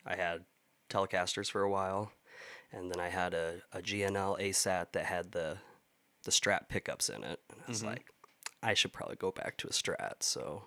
[0.05, 0.45] I had
[0.89, 2.11] Telecasters for a while,
[2.71, 5.57] and then I had a, a G&L ASAT that had the
[6.23, 7.39] the Strat pickups in it.
[7.49, 8.05] And I was like,
[8.61, 10.21] I should probably go back to a Strat.
[10.21, 10.63] So,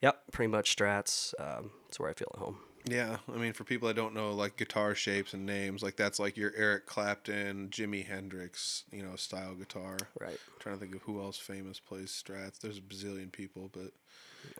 [0.00, 1.34] yep, pretty much Strats.
[1.40, 2.58] Um, it's where I feel at home.
[2.84, 6.18] Yeah, I mean, for people that don't know, like guitar shapes and names, like that's
[6.18, 9.96] like your Eric Clapton, Jimi Hendrix, you know, style guitar.
[10.20, 10.38] Right.
[10.58, 12.60] trying to think of who else famous plays Strats.
[12.60, 13.92] There's a bazillion people, but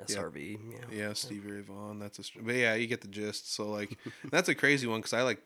[0.07, 0.59] SRV.
[0.71, 0.79] Yeah.
[0.91, 1.99] yeah, Stevie Ray Vaughan.
[1.99, 3.55] That's a, but yeah, you get the gist.
[3.55, 3.97] So like,
[4.31, 5.41] that's a crazy one because I like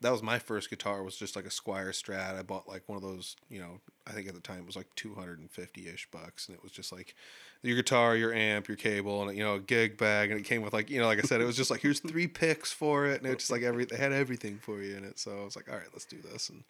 [0.00, 2.38] that was my first guitar was just like a Squier Strat.
[2.38, 4.76] I bought like one of those, you know, I think at the time it was
[4.76, 7.14] like 250 ish bucks, and it was just like
[7.62, 10.62] your guitar, your amp, your cable, and you know, a gig bag, and it came
[10.62, 13.06] with like, you know, like I said, it was just like here's three picks for
[13.06, 15.18] it, and it's just like every they had everything for you in it.
[15.18, 16.62] So I was like, all right, let's do this, and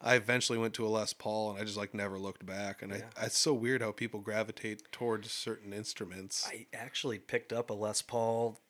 [0.00, 2.82] I eventually went to a Les Paul, and I just like never looked back.
[2.82, 6.48] And I, it's so weird how people gravitate towards certain instruments.
[6.48, 8.60] I actually picked up a Les Paul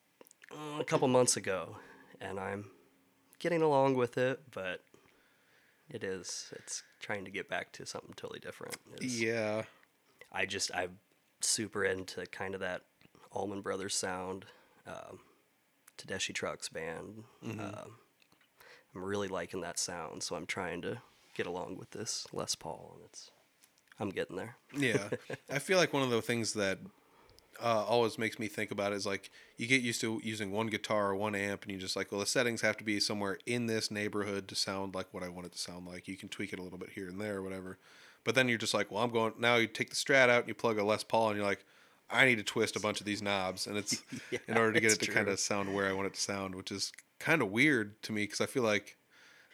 [0.50, 1.76] uh, a couple months ago,
[2.20, 2.66] and I'm
[3.42, 4.80] getting along with it, but
[5.90, 8.76] it is it's trying to get back to something totally different.
[8.94, 9.64] It's- yeah,
[10.30, 10.98] I just I'm
[11.40, 12.82] super into kind of that
[13.32, 14.46] Allman Brothers sound,
[14.86, 15.18] um,
[15.98, 17.24] Tedeschi Trucks band.
[17.42, 17.96] Um,
[18.94, 21.02] I'm really liking that sound, so I'm trying to
[21.34, 23.30] get along with this Les Paul, and it's
[23.98, 24.56] I'm getting there.
[24.74, 25.08] yeah.
[25.50, 26.78] I feel like one of the things that
[27.60, 30.68] uh, always makes me think about it is like you get used to using one
[30.68, 33.38] guitar or one amp, and you just like, well, the settings have to be somewhere
[33.46, 36.08] in this neighborhood to sound like what I want it to sound like.
[36.08, 37.78] You can tweak it a little bit here and there or whatever.
[38.24, 39.56] But then you're just like, well, I'm going now.
[39.56, 41.64] You take the Strat out and you plug a Les Paul, and you're like,
[42.10, 44.02] I need to twist a bunch of these knobs, and it's
[44.48, 46.54] in order to get it to kind of sound where I want it to sound,
[46.54, 48.96] which is kind of weird to me because I feel like,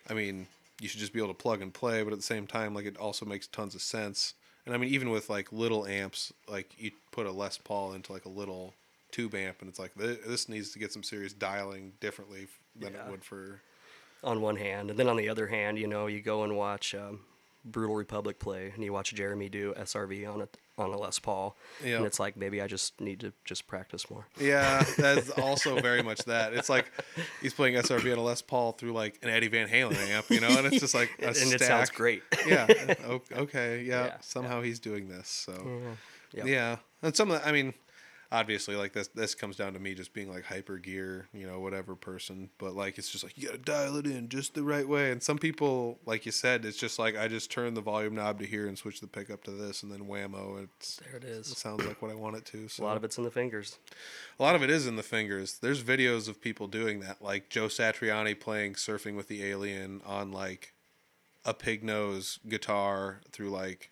[0.08, 0.46] I mean,
[0.80, 2.86] you should just be able to plug and play, but at the same time, like
[2.86, 4.34] it also makes tons of sense.
[4.68, 8.12] And I mean, even with like little amps, like you put a Les Paul into
[8.12, 8.74] like a little
[9.10, 12.92] tube amp, and it's like th- this needs to get some serious dialing differently than
[12.92, 13.06] Yeah.
[13.06, 13.62] it would for.
[14.22, 16.94] on one hand, and then on the other hand, you know, you go and watch
[16.94, 17.20] um,
[17.70, 20.48] Brutal Republic play, and you watch Jeremy do SRV on a
[20.80, 21.96] on a Les Paul, Yeah.
[21.96, 24.26] and it's like maybe I just need to just practice more.
[24.40, 26.52] Yeah, that's also very much that.
[26.54, 26.90] It's like
[27.42, 30.40] he's playing SRV on a Les Paul through like an Eddie Van Halen amp, you
[30.40, 31.60] know, and it's just like a and stack.
[31.60, 32.22] it sounds great.
[32.46, 32.66] yeah.
[33.32, 33.82] Okay.
[33.82, 34.06] Yeah.
[34.06, 35.28] Yeah, Somehow he's doing this.
[35.28, 35.52] So.
[35.52, 35.92] Mm-hmm.
[36.34, 36.46] Yep.
[36.46, 37.72] Yeah, and some of the, I mean,
[38.30, 41.60] obviously, like this, this comes down to me just being like hyper gear, you know,
[41.60, 42.50] whatever person.
[42.58, 45.10] But like, it's just like you gotta dial it in just the right way.
[45.10, 48.38] And some people, like you said, it's just like I just turn the volume knob
[48.40, 51.28] to here and switch the pickup to this, and then whammo, it's There it it
[51.30, 51.46] is.
[51.56, 52.68] sounds like what I want it to.
[52.68, 53.78] So A lot of it's in the fingers.
[54.38, 55.58] a lot of it is in the fingers.
[55.60, 60.32] There's videos of people doing that, like Joe Satriani playing "Surfing with the Alien" on
[60.32, 60.72] like
[61.44, 63.90] a pig nose guitar through like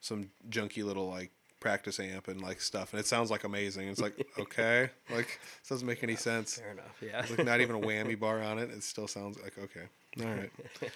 [0.00, 3.88] some junky little like practice amp and like stuff, and it sounds like amazing.
[3.88, 6.58] It's like okay, like this doesn't make any sense.
[6.58, 6.96] Fair enough.
[7.00, 7.22] Yeah.
[7.22, 8.70] There's like not even a whammy bar on it.
[8.70, 9.88] It still sounds like okay,
[10.20, 10.50] all right.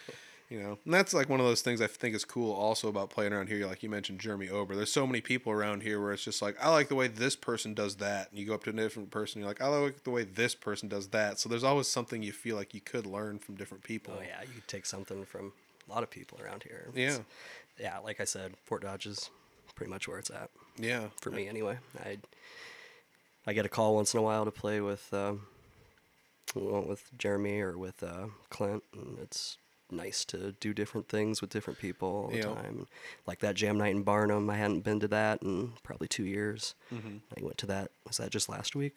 [0.50, 3.08] You know, and that's like one of those things I think is cool also about
[3.08, 3.66] playing around here.
[3.66, 4.76] Like you mentioned, Jeremy Ober.
[4.76, 7.34] There's so many people around here where it's just like, I like the way this
[7.34, 8.28] person does that.
[8.30, 10.54] And you go up to a different person, you're like, I like the way this
[10.54, 11.38] person does that.
[11.38, 14.12] So there's always something you feel like you could learn from different people.
[14.18, 15.54] Oh yeah, you could take something from
[15.88, 16.90] a lot of people around here.
[16.94, 17.16] Yeah.
[17.80, 19.30] Yeah, like I said, Fort Dodge is
[19.74, 21.08] pretty much where it's at Yeah.
[21.20, 21.78] for me anyway.
[22.04, 22.18] I
[23.46, 25.46] I get a call once in a while to play with um,
[26.54, 29.56] with Jeremy or with uh, Clint, and it's
[29.90, 32.44] nice to do different things with different people all the Yeah.
[32.54, 32.86] time.
[33.26, 36.74] Like that jam night in Barnum, I hadn't been to that in probably two years.
[36.92, 37.16] Mm-hmm.
[37.38, 37.90] I went to that.
[38.06, 38.96] Was that just last week?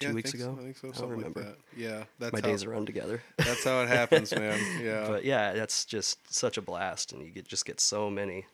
[0.00, 0.54] Two Yeah, weeks think ago?
[0.54, 0.60] So.
[0.60, 0.88] I think so.
[0.90, 1.40] I don't remember.
[1.40, 1.58] like that.
[1.76, 2.04] Yeah.
[2.18, 3.22] That's My how, days are run together.
[3.38, 4.58] That's how it happens, man.
[4.84, 5.06] Yeah.
[5.08, 8.46] but yeah, that's just such a blast, and you get just get so many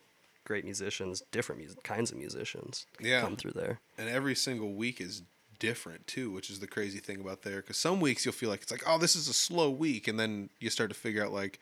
[0.45, 3.21] great musicians, different mus- kinds of musicians, Yeah.
[3.23, 3.81] come through there.
[3.99, 5.23] and every single week is
[5.59, 7.57] different too, which is the crazy thing about there.
[7.57, 10.19] Because some weeks you'll feel like it's like, oh, this is a slow week, and
[10.19, 11.59] then you start to figure out like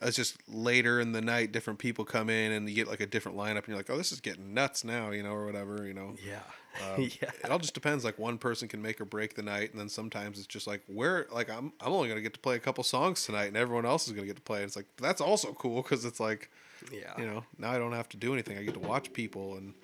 [0.00, 3.06] it's just later in the night, different people come in, and you get like a
[3.06, 5.84] different lineup, and you're like, oh, this is getting nuts now, you know, or whatever,
[5.86, 6.14] you know.
[6.24, 6.38] Yeah,
[6.94, 8.04] Um, yeah, It all just depends.
[8.04, 10.82] Like one person can make or break the night, and then sometimes it's just like
[10.86, 13.86] where like I'm I'm only gonna get to play a couple songs tonight, and everyone
[13.86, 14.58] else is gonna get to play.
[14.58, 16.48] And it's like that's also cool because it's like
[16.92, 17.14] yeah.
[17.18, 18.58] you know now I don't have to do anything.
[18.58, 19.74] I get to watch people, and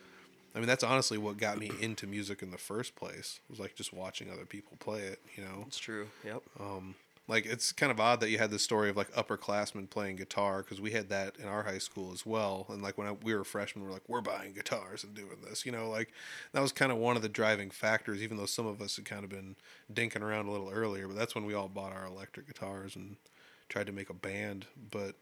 [0.54, 3.40] I mean that's honestly what got me into music in the first place.
[3.48, 5.20] It Was like just watching other people play it.
[5.37, 6.09] You know, It's true.
[6.24, 6.42] Yep.
[6.61, 6.94] um,
[7.26, 10.59] like it's kind of odd that you had this story of like upperclassmen playing guitar
[10.59, 12.66] because we had that in our high school as well.
[12.68, 15.38] And like when I, we were freshmen, we are like, we're buying guitars and doing
[15.42, 15.64] this.
[15.64, 16.12] You know, like
[16.52, 18.22] that was kind of one of the driving factors.
[18.22, 19.57] Even though some of us had kind of been
[19.92, 23.16] dinking around a little earlier, but that's when we all bought our electric guitars and
[23.70, 24.66] tried to make a band.
[24.90, 25.14] But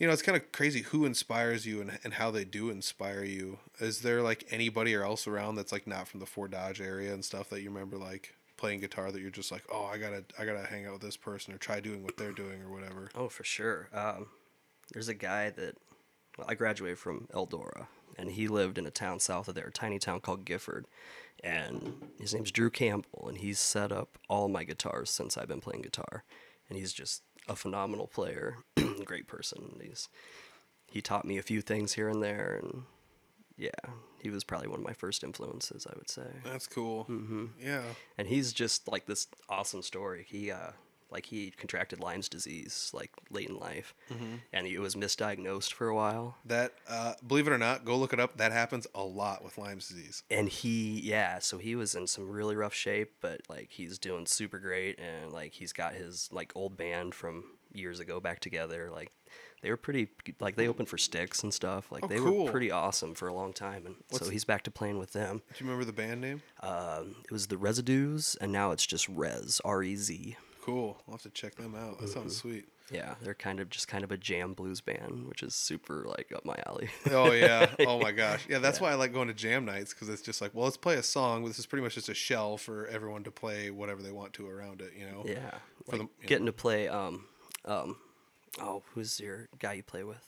[0.00, 3.22] you know, it's kind of crazy who inspires you and, and how they do inspire
[3.22, 3.58] you.
[3.78, 7.12] Is there like anybody or else around that's like not from the Fort Dodge area
[7.12, 10.24] and stuff that you remember like playing guitar that you're just like, oh, I gotta,
[10.38, 13.10] I gotta hang out with this person or try doing what they're doing or whatever.
[13.14, 13.90] Oh, for sure.
[13.92, 14.28] Um,
[14.92, 15.76] there's a guy that
[16.38, 17.86] well, I graduated from Eldora,
[18.16, 20.86] and he lived in a town south of there, a tiny town called Gifford.
[21.44, 25.60] And his name's Drew Campbell, and he's set up all my guitars since I've been
[25.60, 26.24] playing guitar.
[26.68, 28.58] And he's just a phenomenal player,
[29.04, 29.78] great person.
[29.82, 30.08] He's
[30.90, 32.82] he taught me a few things here and there, and
[33.56, 33.70] yeah,
[34.20, 36.26] he was probably one of my first influences, I would say.
[36.44, 37.04] That's cool.
[37.04, 37.46] Mm-hmm.
[37.60, 37.82] Yeah.
[38.18, 40.26] and he's just like this awesome story.
[40.28, 40.70] He uh
[41.10, 43.94] like he contracted Lyme's disease like late in life,
[44.52, 46.36] and he was misdiagnosed for a while.
[46.44, 48.36] That, uh, believe it or not, go look it up.
[48.36, 50.22] That happens a lot with Lyme's disease.
[50.30, 54.26] And he yeah, so he was in some really rough shape, but like he's doing
[54.26, 58.90] super great, and like he's got his like old band from years ago back together.
[58.92, 59.10] Like
[59.62, 60.08] they were pretty
[60.40, 61.92] like they opened for Styx and stuff.
[61.92, 62.44] Like Oh, they cool.
[62.46, 65.12] were pretty awesome for a long time, and What's- so he's back to playing with
[65.12, 65.42] them.
[65.54, 66.42] Do you remember the band name?
[66.60, 70.36] Um, it was the Residues, and now it's just Rez R E Z.
[70.62, 70.96] Cool.
[71.08, 71.98] I'll have to check them out.
[72.00, 72.66] That sounds sweet.
[72.92, 76.32] Yeah, they're kind of just kind of a jam blues band, which is super like
[76.34, 76.88] up my alley.
[77.12, 77.70] Oh yeah.
[77.86, 78.44] Oh my gosh.
[78.48, 80.76] Yeah, that's why I like going to jam nights because it's just like, well, let's
[80.76, 81.44] play a song.
[81.44, 84.48] This is pretty much just a shell for everyone to play whatever they want to
[84.48, 84.92] around it.
[84.98, 85.22] You know.
[85.24, 85.50] yeah,
[85.86, 86.26] For like the- yeah.
[86.26, 86.88] getting to play.
[86.88, 87.26] Um,
[87.64, 87.96] um,
[88.60, 90.26] oh, who's your guy you play with?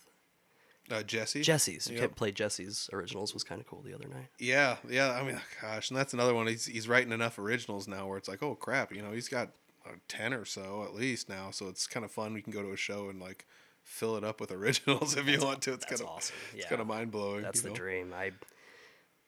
[0.91, 1.43] Uh, Jesse.
[1.43, 1.89] Jesse's.
[1.89, 2.03] You Yep.
[2.03, 4.29] kept play Jesse's originals was kind of cool the other night.
[4.39, 5.11] Yeah, yeah.
[5.13, 6.47] I mean, gosh, and that's another one.
[6.47, 9.51] He's he's writing enough originals now where it's like, oh crap, you know, he's got
[9.85, 11.51] Uh, ten or so at least now.
[11.51, 12.35] So it's kind of fun.
[12.35, 13.47] We can go to a show and like
[13.83, 15.73] fill it up with originals if you want to.
[15.73, 16.37] It's kind of awesome.
[16.53, 16.61] Yeah.
[16.61, 17.43] It's kind of mind blowing.
[17.43, 18.13] That's the dream.
[18.15, 18.33] I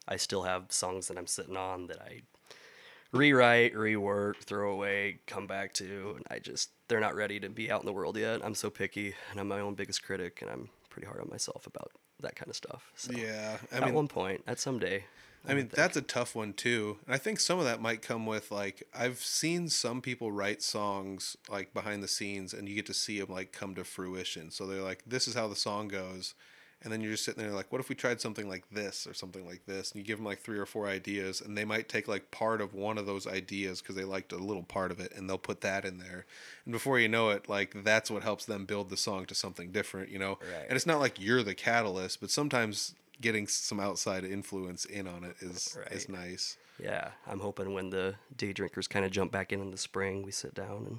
[0.06, 2.22] I still have songs that I'm sitting on that I
[3.12, 7.70] rewrite, rework, throw away, come back to, and I just they're not ready to be
[7.70, 8.44] out in the world yet.
[8.44, 11.66] I'm so picky, and I'm my own biggest critic, and I'm pretty hard on myself
[11.66, 12.90] about that kind of stuff.
[12.96, 15.04] So Yeah, I at mean, one point, at some day.
[15.46, 16.98] I mean, that's a tough one too.
[17.06, 20.62] And I think some of that might come with like I've seen some people write
[20.62, 24.50] songs like behind the scenes, and you get to see them like come to fruition.
[24.50, 26.34] So they're like, "This is how the song goes,"
[26.82, 29.12] and then you're just sitting there like, "What if we tried something like this or
[29.12, 31.88] something like this?" And you give them like three or four ideas, and they might
[31.90, 34.98] take like part of one of those ideas because they liked a little part of
[34.98, 36.24] it, and they'll put that in there.
[36.64, 39.72] And before you know it, like that's what helps them build the song to something
[39.72, 40.38] different, you know.
[40.40, 40.66] Right.
[40.68, 45.24] And it's not like you're the catalyst, but sometimes getting some outside influence in on
[45.24, 46.56] it is is nice.
[46.82, 50.22] Yeah, I'm hoping when the day drinkers kind of jump back in in the spring,
[50.22, 50.98] we sit down and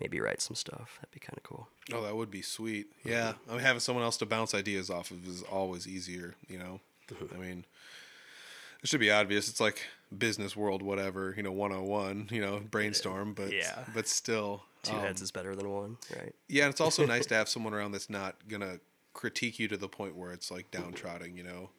[0.00, 0.98] maybe write some stuff.
[1.00, 1.68] That'd be kind of cool.
[1.92, 2.88] Oh, that would be sweet.
[3.04, 6.34] Yeah, I mean, having someone else to bounce ideas off of is always easier.
[6.48, 6.80] You know,
[7.34, 7.64] I mean,
[8.82, 9.48] it should be obvious.
[9.48, 9.82] It's like
[10.16, 11.34] business world, whatever.
[11.36, 12.28] You know, one on one.
[12.30, 13.34] You know, brainstorm.
[13.34, 13.84] But Yeah.
[13.94, 16.34] but still, Two um, heads is better than one, right?
[16.48, 18.80] Yeah, and it's also nice to have someone around that's not gonna
[19.14, 21.70] critique you to the point where it's like downtrodden, you know.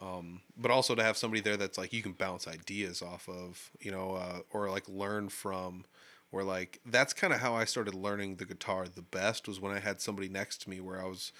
[0.00, 3.70] Um, but also to have somebody there that's like you can bounce ideas off of,
[3.80, 5.84] you know, uh, or like learn from.
[6.30, 9.72] Where like that's kind of how I started learning the guitar the best was when
[9.72, 11.32] I had somebody next to me where I was,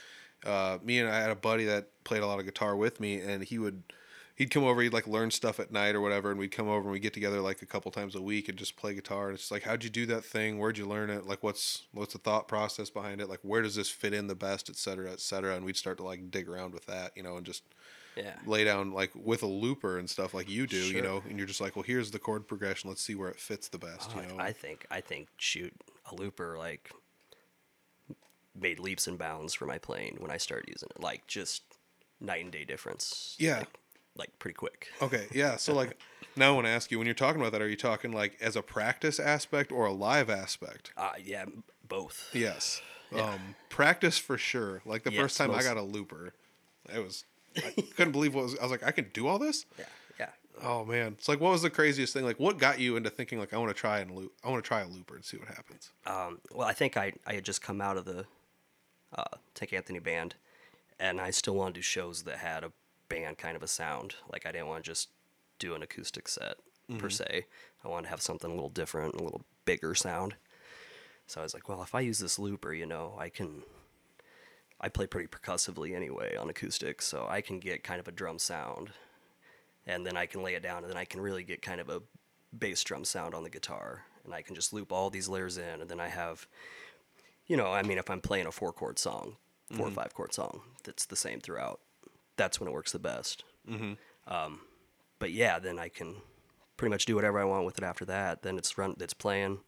[0.45, 3.21] uh, me and I had a buddy that played a lot of guitar with me,
[3.21, 3.83] and he would
[4.37, 6.83] he'd come over, he'd like learn stuff at night or whatever, and we'd come over
[6.83, 9.29] and we'd get together like a couple times a week and just play guitar.
[9.29, 10.59] And it's like, how'd you do that thing?
[10.59, 11.27] Where'd you learn it?
[11.27, 13.29] Like, what's what's the thought process behind it?
[13.29, 15.57] Like, where does this fit in the best, et cetera, et cetera.
[15.57, 17.63] And we'd start to like dig around with that, you know, and just
[18.15, 18.35] Yeah.
[18.47, 21.23] lay down like with a looper and stuff like you do, you know.
[21.29, 22.89] And you're just like, well, here's the chord progression.
[22.91, 24.43] Let's see where it fits the best, Oh, you ah, know.
[24.43, 25.73] I think I think shoot
[26.11, 26.93] a looper like
[28.55, 31.03] made leaps and bounds for my playing when I started using it.
[31.03, 31.63] Like just
[32.21, 33.37] night and day difference.
[33.39, 33.59] Yeah.
[33.59, 33.69] Like,
[34.17, 34.89] like pretty quick.
[35.03, 35.57] Okay, yeah.
[35.57, 35.99] So like,
[36.37, 38.37] now I want to ask you when you're talking about that, are you talking like
[38.41, 40.93] as a practice aspect or a live aspect?
[40.97, 41.45] Uh, yeah,
[41.89, 42.31] both.
[42.33, 42.81] Yes.
[43.15, 44.83] Um, practice for sure.
[44.85, 46.33] Like the Yes, first time I got a looper,
[46.93, 47.25] it was
[47.57, 48.59] I couldn't believe what was.
[48.59, 49.65] I was like, I can do all this.
[49.79, 49.85] Yeah,
[50.19, 50.29] yeah.
[50.63, 52.25] Oh man, it's like what was the craziest thing?
[52.25, 54.33] Like what got you into thinking like I want to try and loop?
[54.45, 55.93] I want to try a looper and see what happens.
[56.07, 58.27] Um, well, I think I, I had just come out of the
[59.17, 59.25] uh,
[59.55, 60.35] Tank Anthony band,
[60.99, 62.73] and I still wanted to do shows that had a
[63.09, 64.17] band kind of a sound.
[64.31, 65.09] Like I didn't want to just
[65.59, 66.57] do an acoustic set
[66.89, 67.09] per mm-hmm.
[67.09, 67.47] se.
[67.85, 70.35] I wanted to have something a little different, a little bigger sound.
[71.27, 73.63] So I was like, well, if I use this looper, you know, I can.
[74.79, 78.39] I play pretty percussively anyway on acoustic, so I can get kind of a drum
[78.39, 78.91] sound,
[79.87, 81.89] and then I can lay it down, and then I can really get kind of
[81.89, 82.03] a
[82.57, 85.81] bass drum sound on the guitar, and I can just loop all these layers in,
[85.81, 86.47] and then I have,
[87.47, 89.37] you know, I mean, if I'm playing a four chord song,
[89.73, 89.95] 4 or mm-hmm.
[89.95, 91.81] five chord song, that's the same throughout.
[92.37, 93.45] That's when it works the best.
[93.71, 93.95] Mm-hmm.
[94.33, 94.61] Um,
[95.19, 96.17] but yeah, then I can
[96.77, 98.43] pretty much do whatever I want with it after that.
[98.43, 99.61] Then it's run, it's playing.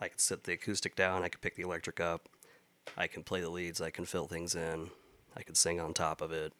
[0.00, 1.22] I can set the acoustic down.
[1.22, 2.28] I can pick the electric up.
[2.96, 3.80] I can play the leads.
[3.80, 4.90] I can fill things in.
[5.36, 6.52] I can sing on top of it.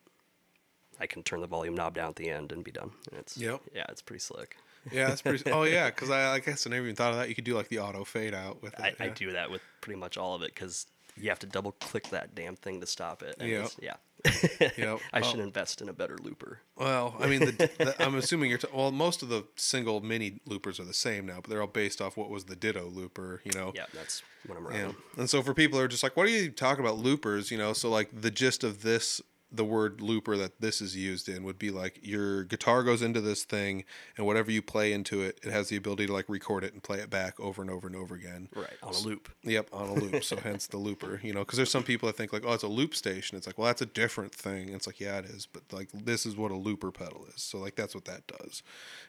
[1.01, 2.93] I can turn the volume knob down at the end and be done.
[3.11, 3.61] And it's Yep.
[3.75, 4.57] yeah, it's pretty slick.
[4.93, 5.51] Yeah, that's pretty.
[5.51, 7.29] oh yeah, because I, I guess I never even thought of that.
[7.29, 8.97] You could do like the auto fade out with it.
[9.01, 11.73] I, I do that with pretty much all of it because you have to double
[11.73, 13.37] click that damn thing to stop it.
[13.41, 13.61] and Yep.
[13.65, 13.77] it's-
[14.61, 14.71] Yeah.
[14.77, 15.01] Yep.
[15.13, 15.23] I Oh.
[15.23, 16.61] should invest in a better looper.
[16.77, 18.59] Well, I mean, the, the, I'm assuming you're.
[18.59, 21.67] T- well, most of the single mini loopers are the same now, but they're all
[21.67, 23.41] based off what was the Ditto looper.
[23.45, 23.73] You know.
[23.75, 24.93] Yeah, that's what I'm Yeah.
[25.19, 27.51] And so for people who are just like, what are you talking about loopers?
[27.51, 29.21] You know, so like the gist of this,
[29.55, 33.21] the word looper that this is used in would be like your guitar goes into
[33.21, 33.85] this thing
[34.17, 36.83] and whatever you play into it, it has the ability to like record it and
[36.83, 38.49] play it back over and over and over again.
[38.55, 39.29] Right, on a loop.
[39.43, 40.15] Yep, on a loop.
[40.25, 42.63] So hence the looper, you know, because there's some people that think like, oh, it's
[42.63, 43.37] a loop station.
[43.37, 44.67] It's like, well, that's a different thing.
[44.67, 47.43] And it's like, yeah, it is, but like this is what a looper pedal is.
[47.43, 48.63] So like that's what that does.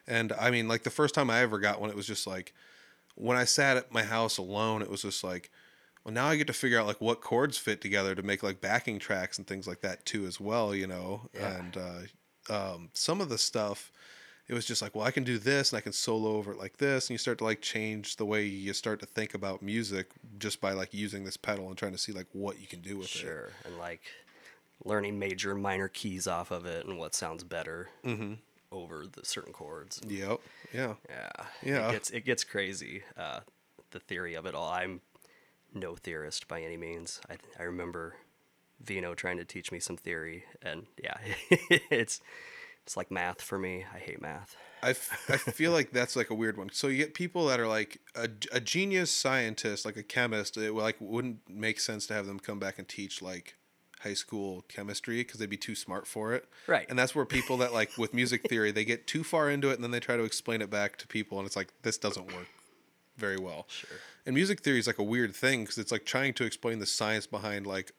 [0.07, 2.53] And I mean, like the first time I ever got one, it was just like
[3.15, 5.51] when I sat at my house alone, it was just like,
[6.05, 8.61] well, now I get to figure out like what chords fit together to make like
[8.61, 11.29] backing tracks and things like that too as well, you know.
[11.33, 11.57] Yeah.
[11.57, 13.91] And uh, um, some of the stuff
[14.47, 16.59] it was just like, well, I can do this and I can solo over it
[16.59, 19.61] like this, and you start to like change the way you start to think about
[19.61, 22.81] music just by like using this pedal and trying to see like what you can
[22.81, 23.17] do with it.
[23.17, 23.49] Sure.
[23.65, 24.01] And like
[24.83, 27.89] learning major and minor keys off of it and what sounds better
[28.71, 29.99] over the certain chords.
[30.07, 30.39] Yep.
[30.73, 30.93] Yeah.
[31.09, 31.29] Yeah.
[31.63, 31.89] Yeah.
[31.89, 33.01] It gets it gets crazy.
[33.17, 33.39] Uh,
[33.91, 34.71] the theory of it all.
[34.71, 35.01] I'm
[35.75, 37.21] no theorist by any means.
[37.29, 38.15] I I remember
[38.83, 41.17] Vino trying to teach me some theory, and yeah,
[41.89, 42.21] it's
[42.85, 43.85] it's like math for me.
[43.93, 44.55] I hate math.
[44.83, 46.69] I, f- I feel like that's like a weird one.
[46.71, 50.57] So you get people that are like a, a genius scientist, like a chemist.
[50.57, 53.55] It like wouldn't make sense to have them come back and teach like
[54.01, 56.45] high school chemistry because they'd be too smart for it.
[56.67, 56.85] Right.
[56.87, 59.75] And that's where people that like with music theory, they get too far into it
[59.75, 62.27] and then they try to explain it back to people, and it's like this doesn't
[62.27, 62.47] work
[63.17, 63.65] very well.
[63.67, 63.97] Sure.
[64.25, 66.85] And music theory is like a weird thing because it's like trying to explain the
[66.85, 67.91] science behind like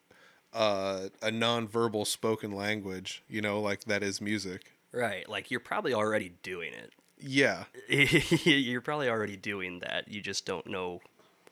[0.53, 3.23] uh, a non-verbal spoken language.
[3.29, 4.73] You know, like that is music.
[4.93, 5.29] Right.
[5.29, 6.93] Like you're probably already doing it.
[7.19, 7.65] Yeah.
[7.89, 10.09] you're probably already doing that.
[10.09, 11.01] You just don't know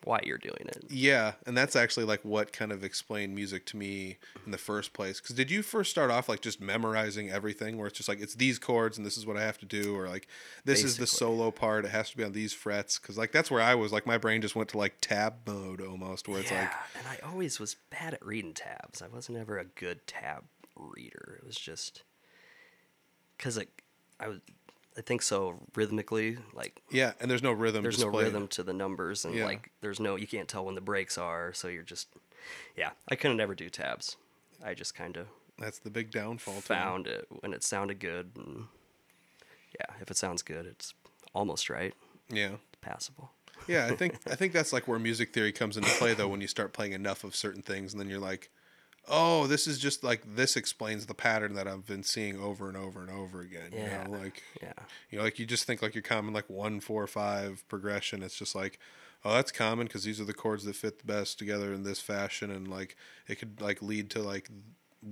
[0.05, 0.85] why you're doing it.
[0.91, 4.93] Yeah, and that's actually like what kind of explained music to me in the first
[4.93, 5.21] place.
[5.21, 8.35] Because did you first start off like just memorizing everything, where it's just like it's
[8.35, 10.29] these chords and this is what I have to do, or like
[10.65, 12.99] this is the solo part, it has to be on these frets?
[12.99, 13.93] Because like that's where I was.
[13.93, 17.07] Like my brain just went to like tab mode almost, where it's yeah, like and
[17.09, 19.01] I always was bad at reading tabs.
[19.01, 20.45] I wasn't ever a good tab
[20.77, 21.39] reader.
[21.41, 22.03] It was just
[23.39, 23.83] because like
[24.21, 24.41] I was,
[24.97, 26.39] I think so rhythmically.
[26.53, 27.83] Like yeah, and there's no rhythm.
[27.83, 29.45] there's no rhythm to the numbers, and Yeah.
[29.45, 31.53] like there's no you can't tell when the breaks are.
[31.53, 32.09] So you're just
[32.77, 32.91] yeah.
[33.09, 34.17] I couldn't ever do tabs.
[34.65, 35.27] I just kind of
[35.59, 36.61] That's the big downfall.
[36.61, 38.67] found it when it sounded good, and
[39.79, 40.95] yeah, if it sounds good, it's
[41.35, 41.95] almost right,
[42.31, 42.57] Yeah.
[42.81, 43.31] passable.
[43.67, 46.41] Yeah, I think I think that's like where music theory comes into play though when
[46.41, 48.51] you start playing enough of certain things and then you're like,
[49.09, 52.77] "Oh, this is just like this explains the pattern that I've been seeing over and
[52.77, 54.03] over and over again." Yeah.
[54.05, 54.73] You know, like Yeah.
[55.11, 58.23] you know, like you just think like you're common like one four five progression.
[58.23, 58.79] It's just like,
[59.25, 62.01] "Oh, that's common because these are the chords that fit the best together in this
[62.01, 62.97] fashion and like
[63.29, 64.49] it could like lead to like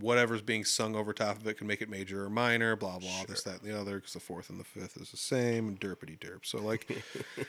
[0.00, 3.24] whatever's being sung over top of it can make it major or minor, blah blah,
[3.28, 5.80] this, that, and the other, because the fourth and the fifth is the same, and
[5.80, 6.44] derpity derp.
[6.44, 6.86] So like,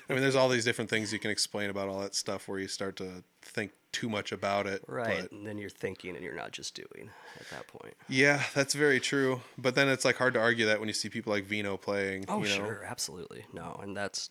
[0.09, 2.59] I mean, there's all these different things you can explain about all that stuff where
[2.59, 4.83] you start to think too much about it.
[4.87, 7.95] Right, and then you're thinking, and you're not just doing at that point.
[8.09, 9.41] yeah, that's very true.
[9.57, 12.25] But then it's like hard to argue that when you see people like Vino playing.
[12.27, 12.65] Oh, you know?
[12.65, 13.45] sure, absolutely.
[13.53, 14.29] No, and that's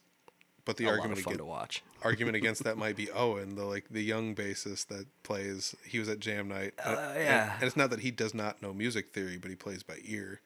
[0.64, 1.82] But the argument fun against to watch.
[2.04, 5.74] Argument against that might be Owen, the like the young bassist that plays.
[5.86, 6.74] He was at Jam Night.
[6.84, 7.54] Uh, and- yeah.
[7.54, 10.40] and it's not that he does not know music theory, but he plays by ear.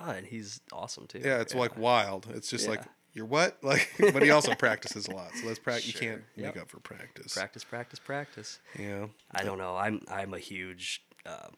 [0.00, 1.20] Oh, and he's awesome too.
[1.24, 2.26] Yeah, it's like wild.
[2.34, 2.86] It's just like Yeah.
[3.14, 3.56] you're what?
[3.62, 5.30] Like, but he also practices a lot.
[5.34, 5.86] So let's practice.
[5.86, 6.00] You Sure.
[6.02, 7.32] can't make up for practice.
[7.34, 8.58] practice, practice, practice.
[8.78, 9.06] Yeah.
[9.34, 9.76] I don't know.
[9.76, 11.48] I'm I'm a huge uh,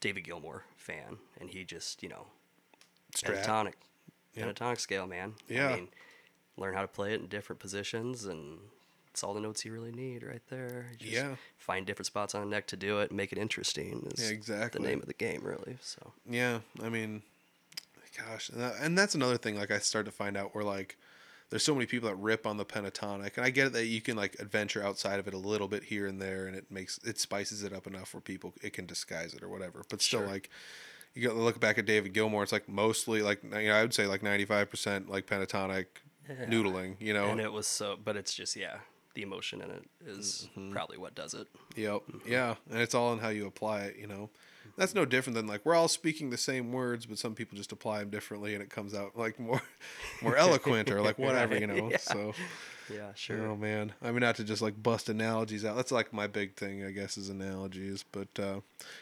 [0.00, 2.26] David Gilmour fan, and he just you know
[3.16, 3.44] Strat.
[3.44, 3.74] pentatonic,
[4.34, 4.46] Yeah.
[4.46, 5.34] pentatonic scale, man.
[5.48, 5.68] Yeah.
[5.68, 5.88] I mean,
[6.56, 8.58] learn how to play it in different positions, and
[9.14, 10.86] it's all the notes you really need right there.
[10.92, 11.36] You just Yeah.
[11.56, 14.08] Find different spots on the neck to do it, and make it interesting.
[14.12, 14.82] Is Yeah, exactly.
[14.82, 15.78] The name of the game, really.
[15.80, 16.60] So Yeah.
[16.82, 17.22] I mean,
[18.18, 19.56] gosh, and, that, and that's another thing.
[19.56, 20.96] Like I start to find out where like
[21.50, 24.00] there's so many people that rip on the pentatonic, and I get it that you
[24.00, 26.98] can like adventure outside of it a little bit here and there, and it makes
[27.04, 29.84] it spices it up enough where people it can disguise it or whatever.
[29.88, 30.28] But still, Sure.
[30.28, 30.50] like
[31.14, 32.42] you got to look back at David Gilmour.
[32.42, 35.86] It's like mostly like you know I would say like 95 percent like pentatonic
[36.48, 36.96] noodling.
[36.98, 38.78] You know, and it was so, but it's just yeah,
[39.14, 40.72] the emotion in it is Mm-hmm.
[40.72, 41.46] probably what does it.
[41.76, 42.02] Yep.
[42.26, 43.96] Yeah, and it's all in how you apply it.
[43.98, 44.30] You know,
[44.76, 47.72] that's no different than like we're all speaking the same words, but some people just
[47.72, 49.62] apply them differently, and it comes out like more,
[50.22, 51.56] more eloquent or like whatever.
[51.58, 51.90] You know.
[51.90, 51.96] Yeah.
[51.98, 52.32] So,
[52.92, 53.46] Yeah, sure.
[53.46, 55.74] oh man, I mean not to just like bust analogies out.
[55.76, 58.04] That's like my big thing, I guess, is analogies.
[58.12, 58.60] But uh,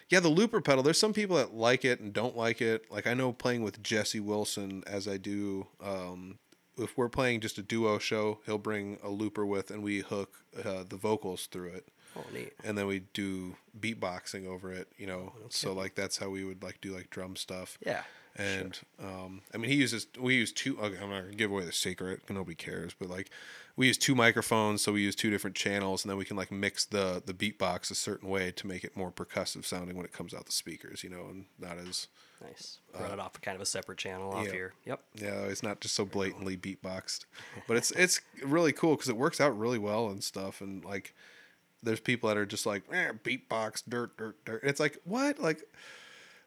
[0.09, 0.83] yeah, the looper pedal.
[0.83, 2.85] There's some people that like it and don't like it.
[2.91, 5.67] Like I know playing with Jesse Wilson as I do.
[5.83, 6.39] Um,
[6.79, 10.37] if we're playing just a duo show, he'll bring a looper with, and we hook
[10.65, 12.53] uh, the vocals through it Oh, neat.
[12.63, 16.63] and then we do beatboxing over it you know so like that's how we would
[16.63, 18.03] like do like drum stuff Yeah.
[18.37, 21.65] and um i mean he uses we use two okay, i'm not gonna give away
[21.65, 23.31] the secret nobody cares but like
[23.77, 26.53] we use two microphones so we use two different channels and then we can like
[26.53, 30.13] mix the the beatbox a certain way to make it more percussive sounding when it
[30.13, 32.09] comes out the speakers you know and not as
[32.43, 32.79] Nice.
[32.99, 34.53] Run it off kind of a separate channel off Uh, yeah.
[34.53, 34.75] here.
[34.87, 35.01] Yep.
[35.17, 37.25] yeah it's not just so blatantly beatboxed
[37.69, 41.15] but it's it's really cool because it works out really well and stuff and like
[41.83, 45.63] there's people that are just like eh, beatbox dirt dirt dirt it's like what like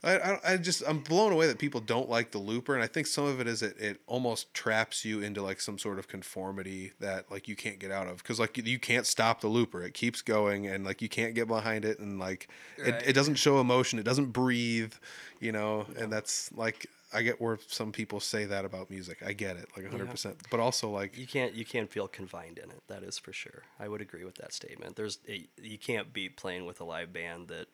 [0.05, 2.87] I, I, I just I'm blown away that people don't like the looper and I
[2.87, 6.07] think some of it is it, it almost traps you into like some sort of
[6.07, 9.47] conformity that like you can't get out of because like you, you can't stop the
[9.47, 12.47] looper it keeps going and like you can't get behind it and like
[12.77, 13.07] it, Right.
[13.07, 14.93] it doesn't show emotion it doesn't breathe
[15.39, 19.33] you know and that's like I get where some people say that about music I
[19.33, 22.81] get it like 100% but also like You can't you can't feel confined in it.
[22.87, 23.63] That is for sure.
[23.79, 24.95] I would agree with that statement.
[24.97, 27.67] There's a, you can't be playing with a live band that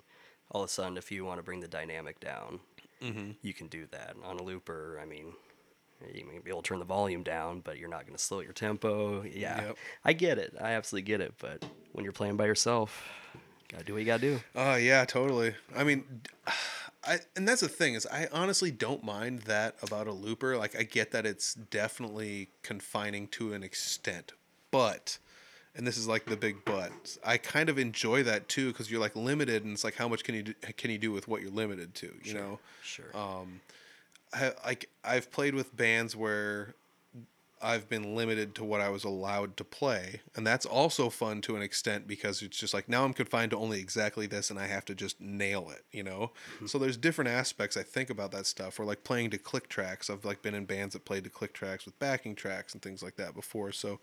[0.51, 2.59] all of a sudden if you want to bring the dynamic down,
[3.01, 3.31] Mm-hmm.
[3.41, 4.99] you can do that on a looper.
[5.01, 5.33] I mean,
[6.13, 8.41] you may be able to turn the volume down, but you're not going to slow
[8.41, 9.23] your tempo.
[9.23, 9.77] Yeah, Yep.
[10.05, 10.53] I get it.
[10.61, 11.33] I absolutely get it.
[11.39, 13.03] But when you're playing by yourself,
[13.71, 14.39] gotta do what you gotta do.
[14.55, 15.55] Oh yeah, totally.
[15.75, 16.03] I mean,
[17.03, 20.55] I and that's the thing is I honestly don't mind that about a looper.
[20.57, 24.33] Like I get that it's definitely confining to an extent,
[24.69, 25.17] but
[25.75, 27.17] and this is like the big but.
[27.23, 30.23] I kind of enjoy that too because you're like limited, and it's like how much
[30.23, 32.13] can you do, can you do with what you're limited to?
[32.23, 33.05] You know, Sure.
[33.15, 33.61] Um,
[34.33, 36.75] I, like I've played with bands where
[37.61, 41.55] I've been limited to what I was allowed to play, and that's also fun to
[41.55, 44.67] an extent because it's just like now I'm confined to only exactly this, and I
[44.67, 46.31] have to just nail it, you know.
[46.55, 46.65] Mm-hmm.
[46.65, 50.09] So there's different aspects I think about that stuff, or like playing to click tracks.
[50.09, 53.03] I've like been in bands that played to click tracks with backing tracks and things
[53.03, 53.99] like that before, so.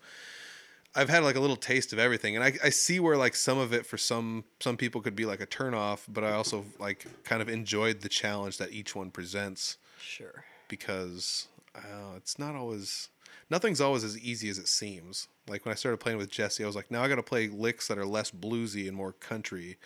[0.95, 3.57] I've had like a little taste of everything, and I, I see where like some
[3.57, 7.05] of it for some some people could be like a turnoff, but I also like
[7.23, 10.45] kind of enjoyed the challenge that each one presents sure.
[10.67, 13.09] because uh, it's not always
[13.49, 15.27] nothing's always as easy as it seems.
[15.47, 17.47] Like when I started playing with Jesse, I was like, now I got to play
[17.47, 19.77] licks that are less bluesy and more country.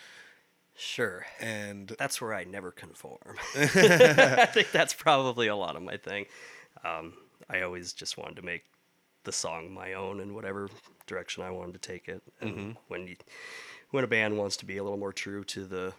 [0.76, 1.26] Sure.
[1.40, 3.38] And That's where I never conform.
[3.56, 6.26] I think that's probably a lot of my thing.
[6.84, 7.14] Um,
[7.50, 8.64] I always just wanted to make
[9.24, 10.70] the song my own in whatever
[11.08, 12.22] direction I wanted to take it.
[12.42, 13.16] And when you,
[13.92, 15.94] when a band wants to be a little more true to the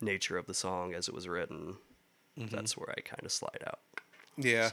[0.00, 1.76] nature of the song as it was written,
[2.36, 3.80] that's where I kind of slide out.
[4.36, 4.70] yeah,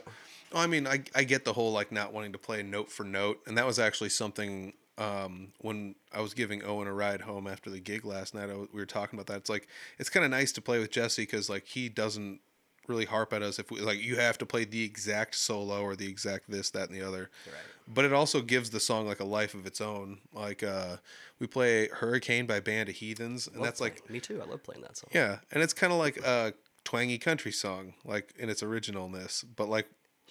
[0.51, 3.03] Well, I mean, I I get the whole like not wanting to play note for
[3.05, 4.73] note, and that was actually something.
[4.95, 8.67] Um, when I was giving Owen a ride home after the gig last night, w
[8.71, 9.37] we were talking about that.
[9.37, 12.41] It's like it's kind of nice to play with Jesse because like he doesn't
[12.87, 15.95] really harp at us if we like you have to play the exact solo or
[15.95, 17.55] the exact this that and the other Right.
[17.87, 20.97] But it also gives the song like a life of its own like uh
[21.39, 24.41] we play hurricane by band of heathens and Love that's like me too.
[24.41, 25.09] I love playing that song.
[25.13, 26.53] yeah and it's kind of like a
[26.83, 29.87] twangy country song like in its originalness but like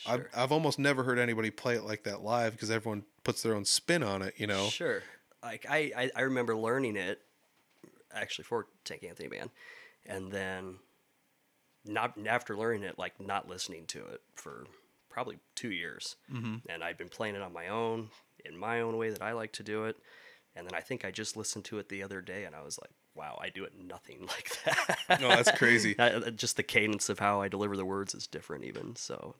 [0.06, 3.54] I've, I've almost never heard anybody play it like that live because everyone puts their
[3.54, 5.02] own spin on it you know Sure.
[5.42, 7.20] Like I, I, I remember learning it
[8.14, 9.50] actually for Tank Anthony Band,
[10.06, 10.76] and then
[11.84, 14.66] not after learning it, like not listening to it for
[15.12, 16.56] probably two years, mm-hmm.
[16.68, 18.08] and I'd been playing it on my own
[18.44, 19.96] in my own way that I like to do it,
[20.56, 22.78] and then I think I just listened to it the other day, and I was
[22.80, 25.20] like, wow, I do it nothing like that.
[25.20, 28.64] no that's crazy uh, just the cadence of how I deliver the words is different,
[28.64, 29.36] even so.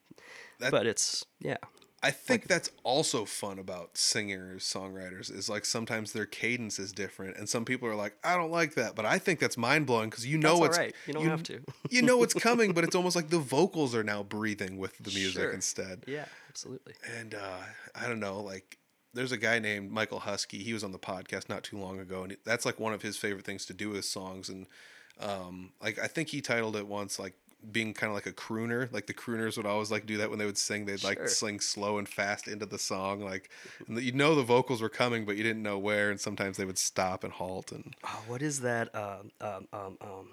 [0.61, 1.57] That- but it's yeah,
[2.05, 7.37] I think that's also fun about singers, songwriters, is like sometimes their cadence is different,
[7.37, 10.11] and some people are like, "I don't like that," but I think that's mind blowing
[10.11, 10.95] because you know it's right.
[11.07, 11.61] You don't have to.
[11.91, 15.11] you know it's coming, but it's almost like the vocals are now breathing with the
[15.11, 15.53] music Sure.
[15.53, 16.05] instead.
[16.09, 16.95] yeah, absolutely.
[17.19, 17.59] And uh,
[17.95, 18.79] I don't know, like
[19.15, 20.59] there's a guy named Michael Husky.
[20.63, 23.17] He was on the podcast not too long ago, and that's like one of his
[23.17, 24.49] favorite things to do with songs.
[24.49, 24.67] And
[25.21, 27.35] um, like I think he titled it once like
[27.71, 28.93] being kind of like a crooner.
[28.93, 30.85] Like the crooners would always like do that when they would sing.
[30.85, 31.29] They'd like Sure.
[31.29, 33.51] sing slow and fast into the song, like
[33.87, 36.11] and you know the vocals were coming, but you didn't know where.
[36.11, 37.71] And sometimes they would stop and halt.
[37.73, 38.95] And Oh, what is that?
[38.95, 40.29] Um, um, um, um,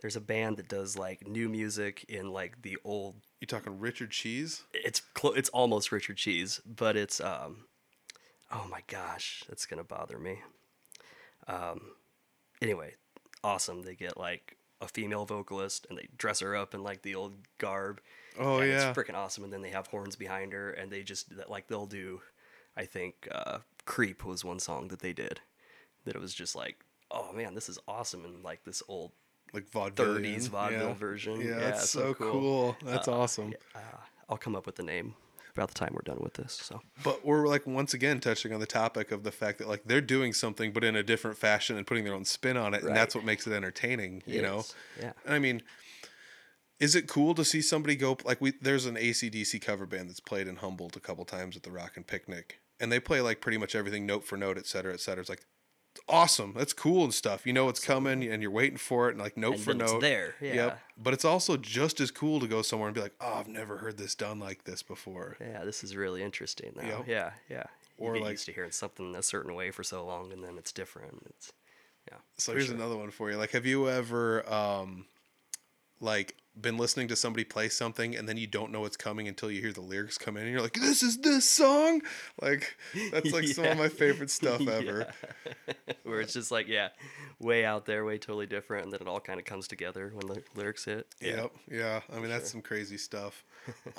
[0.00, 3.16] there's a band that does like new music in like the old.
[3.40, 4.62] you talking Richard Cheese?
[4.72, 7.64] It's clo- it's almost Richard Cheese, but it's um.
[8.52, 10.38] Oh my gosh, that's gonna bother me.
[11.48, 11.80] Um,
[12.62, 12.94] anyway,
[13.42, 13.82] awesome.
[13.82, 17.34] They get like a female vocalist and they dress her up in like the old
[17.58, 18.00] garb.
[18.38, 19.44] Oh and yeah, it's freaking awesome.
[19.44, 22.20] And then they have horns behind her, and they just like they'll do.
[22.76, 25.40] I think uh, "Creep" was one song that they did.
[26.04, 29.12] That it was just like, oh man, this is awesome, and like this old
[29.52, 30.16] like vaudeville.
[30.16, 31.40] 30s vaudeville version.
[31.40, 32.32] Yeah, Yeah, that's so cool.
[32.32, 32.76] cool.
[32.84, 33.54] That's awesome.
[33.74, 33.78] Uh,
[34.28, 35.14] I'll come up with the name
[35.54, 36.52] about the time we're done with this.
[36.52, 39.84] So But we're like once again touching on the topic of the fact that like
[39.84, 42.82] they're doing something but in a different fashion and putting their own spin on it,
[42.82, 44.22] and that's what makes it entertaining.
[44.26, 44.64] You know,
[45.00, 45.12] yeah.
[45.26, 45.62] I mean,
[46.80, 48.52] is it cool to see somebody go like we?
[48.60, 51.92] There's an ACDC cover band that's played in Humboldt a couple times at the Rock
[51.96, 55.00] and Picnic, and they play like pretty much everything note for note, et cetera, et
[55.00, 55.20] cetera.
[55.20, 55.46] It's like
[56.08, 56.52] awesome.
[56.56, 57.46] That's cool and stuff.
[57.46, 60.00] You know it's coming, and you're waiting for it, and like note And for note.
[60.00, 60.54] there, yeah.
[60.54, 60.78] Yep.
[60.96, 63.78] But it's also just as cool to go somewhere and be like, oh, I've never
[63.78, 65.36] heard this done like this before.
[65.40, 66.72] yeah, this is really interesting.
[66.76, 66.86] Now.
[66.98, 67.04] Yep.
[67.08, 67.64] Yeah, yeah.
[67.98, 70.42] You Or get like- used to hearing something a certain way for so long, and
[70.42, 71.22] then it's different.
[71.30, 71.52] It's
[72.10, 72.18] yeah.
[72.36, 72.74] So here's sure.
[72.74, 73.36] another one for you.
[73.36, 75.06] Like, have you ever, um,
[76.00, 79.50] like, been listening to somebody play something and then you don't know what's coming until
[79.50, 82.02] you hear the lyrics come in and you're like, "This is this song."
[82.40, 82.76] Like,
[83.10, 85.12] that's like some of my favorite stuff ever.
[86.04, 86.88] Where it's just like yeah,
[87.40, 90.26] way out there, way totally different, and then it all kind of comes together when
[90.26, 91.06] the lyrics hit.
[91.20, 91.36] Yeah.
[91.36, 91.52] Yep.
[91.70, 92.00] Yeah.
[92.12, 93.44] I mean, that's some crazy stuff.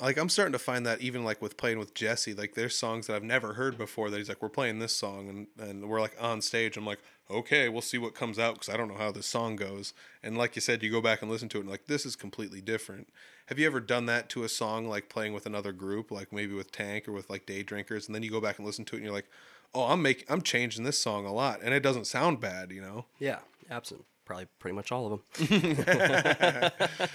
[0.00, 3.06] like, I'm starting to find that even like with playing with Jesse, like there's songs
[3.06, 6.00] that I've never heard before that he's like, we're playing this song and, and we're
[6.00, 6.76] like on stage.
[6.76, 7.00] I'm like,
[7.30, 9.92] okay, we'll see what comes out because I don't know how this song goes.
[10.22, 12.16] And like you said, you go back and listen to it and like, this is
[12.16, 13.08] completely different.
[13.46, 16.54] Have you ever done that to a song, like playing with another group, like maybe
[16.54, 18.96] with Tank or with like Day Drinkers, and then you go back and listen to
[18.96, 19.28] it and you're like,
[19.74, 22.80] oh, I'm making, I'm changing this song a lot, and it doesn't sound bad, you
[22.80, 23.04] know?
[23.18, 23.38] Yeah,
[23.70, 24.04] absent.
[24.24, 25.46] Probably pretty much all of them.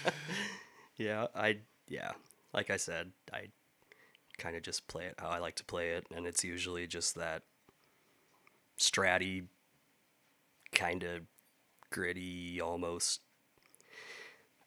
[0.98, 1.58] yeah, I
[1.90, 2.12] yeah,
[2.54, 3.48] like I said, I
[4.38, 7.16] kind of just play it how I like to play it, and it's usually just
[7.16, 7.44] that
[8.80, 9.44] stratty,
[10.74, 11.22] kind of
[11.90, 13.22] gritty, almost.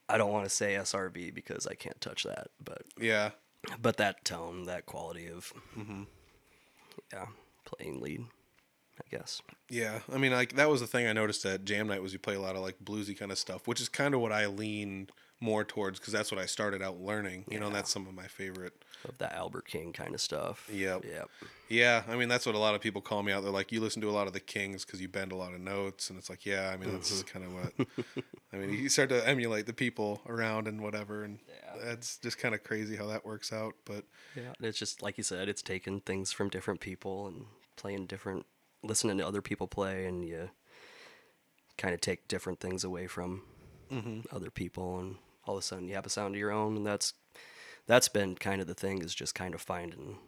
[0.08, 3.30] I don't want to say SRV because I can't touch that, but Yeah.
[3.80, 6.02] but that tone, that quality of, Mm-hmm.
[7.12, 7.26] yeah,
[7.64, 8.26] playing lead,
[9.00, 9.40] I guess.
[9.70, 12.18] Yeah, I mean, like that was the thing I noticed at Jam Night was you
[12.18, 14.46] play a lot of like bluesy kind of stuff, which is kind of what I
[14.46, 15.08] lean
[15.44, 17.44] more towards because that's what I started out learning.
[17.50, 18.72] You know, that's some of my favorite.
[19.06, 20.66] Of that Albert King kind of stuff.
[20.72, 21.04] Yep.
[21.04, 21.28] Yep.
[21.68, 23.42] Yeah, I mean that's what a lot of people call me out.
[23.42, 25.52] They're like, you listen to a lot of the Kings because you bend a lot
[25.52, 27.38] of notes, and it's like, yeah, I mean that's mm-hmm.
[27.38, 28.16] kind of what.
[28.52, 31.84] I mean, you start to emulate the people around and whatever, and Yeah.
[31.84, 33.74] that's just kind of crazy how that works out.
[33.84, 34.52] But Yeah.
[34.60, 38.46] It's just like you said, it's taking things from different people and playing different,
[38.82, 40.50] listening to other people play, and you
[41.76, 43.42] kind of take different things away from
[43.90, 44.20] mm-hmm.
[44.34, 45.16] other people, and
[45.46, 47.14] all of a sudden you have a sound of your own, and that's
[47.86, 50.18] that's been kind of the thing is just kind of finding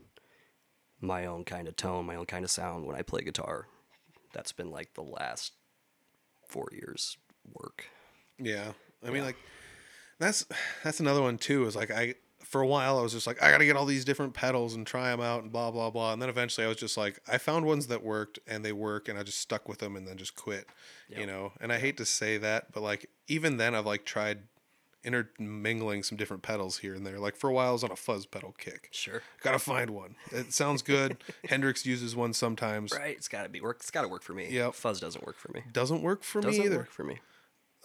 [1.01, 3.67] my own kind of tone, my own kind of sound when I play guitar.
[4.33, 5.53] That's been like the last
[6.47, 7.17] four years
[7.55, 7.87] work.
[8.39, 8.73] Yeah.
[9.07, 9.37] I mean like
[10.19, 10.47] that's
[10.83, 13.51] that's another one too is like I for a while I was just like I
[13.51, 16.13] got to get all these different pedals and try them out and blah blah blah
[16.13, 19.09] and then eventually I was just like I found ones that worked and they work
[19.09, 20.67] and I just stuck with them and then just quit.
[21.09, 21.53] You know.
[21.61, 24.41] And I hate to say that but like even then I've like tried
[25.07, 27.19] intermingling some different pedals here and there.
[27.19, 28.89] Like for a while I was on a fuzz pedal kick.
[28.91, 29.23] Sure.
[29.43, 30.17] Got to find one.
[30.33, 31.17] It sounds good.
[31.49, 32.93] Hendrix uses one sometimes.
[32.93, 33.17] Right.
[33.17, 33.77] It's got to be work.
[33.81, 34.49] It's got to work for me.
[34.51, 35.63] Yeah, Fuzz doesn't work for me.
[35.73, 36.79] Doesn't work for Doesn't me either.
[36.79, 37.19] work for me.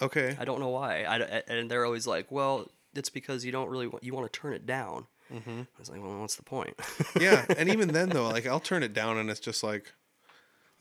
[0.02, 0.36] Okay.
[0.40, 1.04] I don't know why.
[1.04, 4.32] I, I- and they're always like, well, it's because you don't really want, you want
[4.32, 5.06] to turn it down.
[5.32, 5.62] Mm-hmm.
[5.62, 6.74] I was like, well, what's the point?
[7.20, 9.94] yeah, and even then though, like I'll turn it down and it's just like,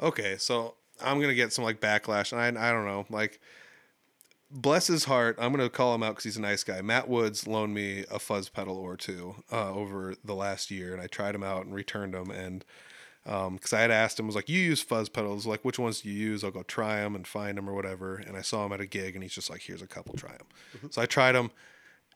[0.01, 3.41] okay, so I'm gonna get some like backlash, and I I don't know, like,
[4.51, 6.83] bless his heart, I'm gonna call him out because he's a nice guy.
[6.83, 11.01] Matt Woods loaned me a fuzz pedal or two uh, over the last year, and
[11.01, 12.65] I tried them out and returned them, and
[13.25, 16.01] because I had asked him, I was like, you use fuzz pedals, like which ones
[16.01, 16.43] do you use?
[16.43, 18.17] I'll go try them and find them or whatever.
[18.17, 20.33] And I saw him at a gig, and he's just like, here's a couple, try
[20.33, 20.47] them.
[20.91, 21.51] So I tried them.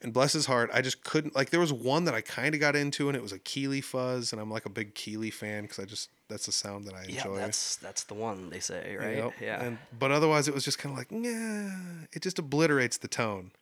[0.05, 1.49] And bless his heart, I just couldn't like.
[1.49, 4.33] There was one that I kind of got into, and it was a Keeley fuzz,
[4.33, 7.07] and I'm like a big Keeley fan because I just that's the sound that I
[7.09, 7.37] yeah, enjoy.
[7.37, 9.17] that's that's the one they say, you right?
[9.17, 9.33] know?
[9.41, 9.63] Yeah.
[9.63, 11.71] And but otherwise, it was just kind of like, yeah,
[12.13, 13.53] it just obliterates the tone,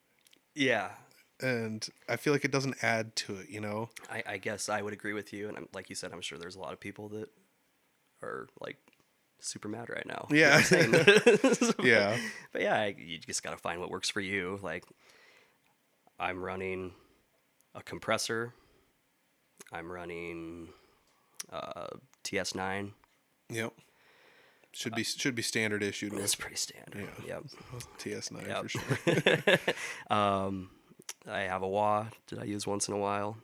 [0.56, 0.90] yeah.
[1.40, 3.48] and I feel like it doesn't add to it.
[3.48, 3.90] You know?
[4.10, 5.46] I, I guess I would agree with you.
[5.46, 7.28] And I'm, like you said, I'm sure there's a lot of people that
[8.20, 8.78] are like
[9.38, 10.26] super mad right now.
[10.28, 11.72] you know Yeah.
[11.84, 12.18] Yeah.
[12.52, 14.58] But yeah, I, you just got to find what works for you.
[14.60, 14.84] Like,
[16.18, 16.92] I'm running
[17.74, 18.54] a compressor.
[19.72, 20.68] I'm running
[21.52, 21.86] uh,
[22.24, 22.92] TS9.
[23.50, 23.72] Yep.
[24.74, 27.06] Should be should be standard issued That's pretty standard.
[27.26, 27.40] Yeah.
[27.40, 27.44] Yep.
[27.98, 28.62] TS9 Yep.
[28.62, 29.76] for sure.
[30.16, 30.70] um,
[31.30, 33.36] I have a wah that I use once in a while.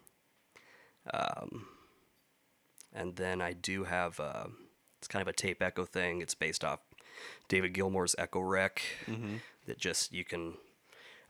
[1.12, 1.66] Um,
[2.94, 4.46] and then I do have uh,
[4.98, 6.22] it's kind of a tape echo thing.
[6.22, 6.80] It's based off
[7.48, 8.78] David Gilmour's Echorec.
[9.66, 10.54] That just you can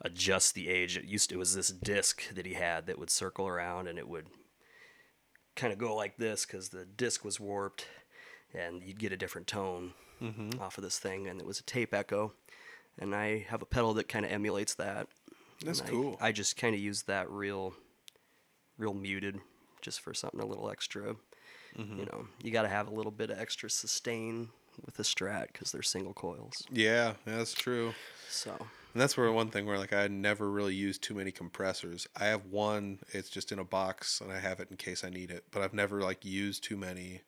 [0.01, 0.97] adjust the age.
[0.97, 3.99] It used to it was this disc that he had that would circle around and
[3.99, 4.27] it would
[5.57, 7.87] kind of go like this because the disc was warped,
[8.55, 9.93] and you'd get a different tone
[10.61, 11.27] off of this thing.
[11.27, 12.33] And it was a tape echo,
[12.99, 15.09] and I have a pedal that kind of emulates that.
[15.65, 16.17] That's I- cool.
[16.21, 17.75] I, just kind of use that real,
[18.79, 19.41] real muted,
[19.83, 21.17] just for something a little extra.
[21.77, 21.99] Mm-hmm.
[21.99, 24.49] You know, you got to have a little bit of extra sustain
[24.87, 26.65] with a Strat because they're single coils.
[26.71, 27.93] yeah, that's true.
[28.31, 28.57] So
[28.99, 32.09] And that's where one thing where like I never really used too many compressors.
[32.17, 35.09] I have one, it's just in a box and I have it in case I
[35.09, 37.21] need it, but I've never like used too many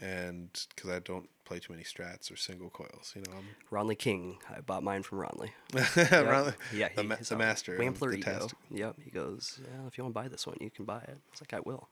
[0.00, 3.30] and cuz I don't play too many strats or single coils, you know.
[3.38, 5.50] I'm Ronley King, I bought mine from Ronley.
[6.10, 7.78] Rather- Yeah, the, ma- he's the a master.
[7.78, 8.32] Wampler the ego.
[8.40, 8.54] test.
[8.72, 8.96] Yep.
[9.04, 11.10] He goes, yeah, if you want to buy this one, you can buy it.
[11.10, 11.88] I was like, I will.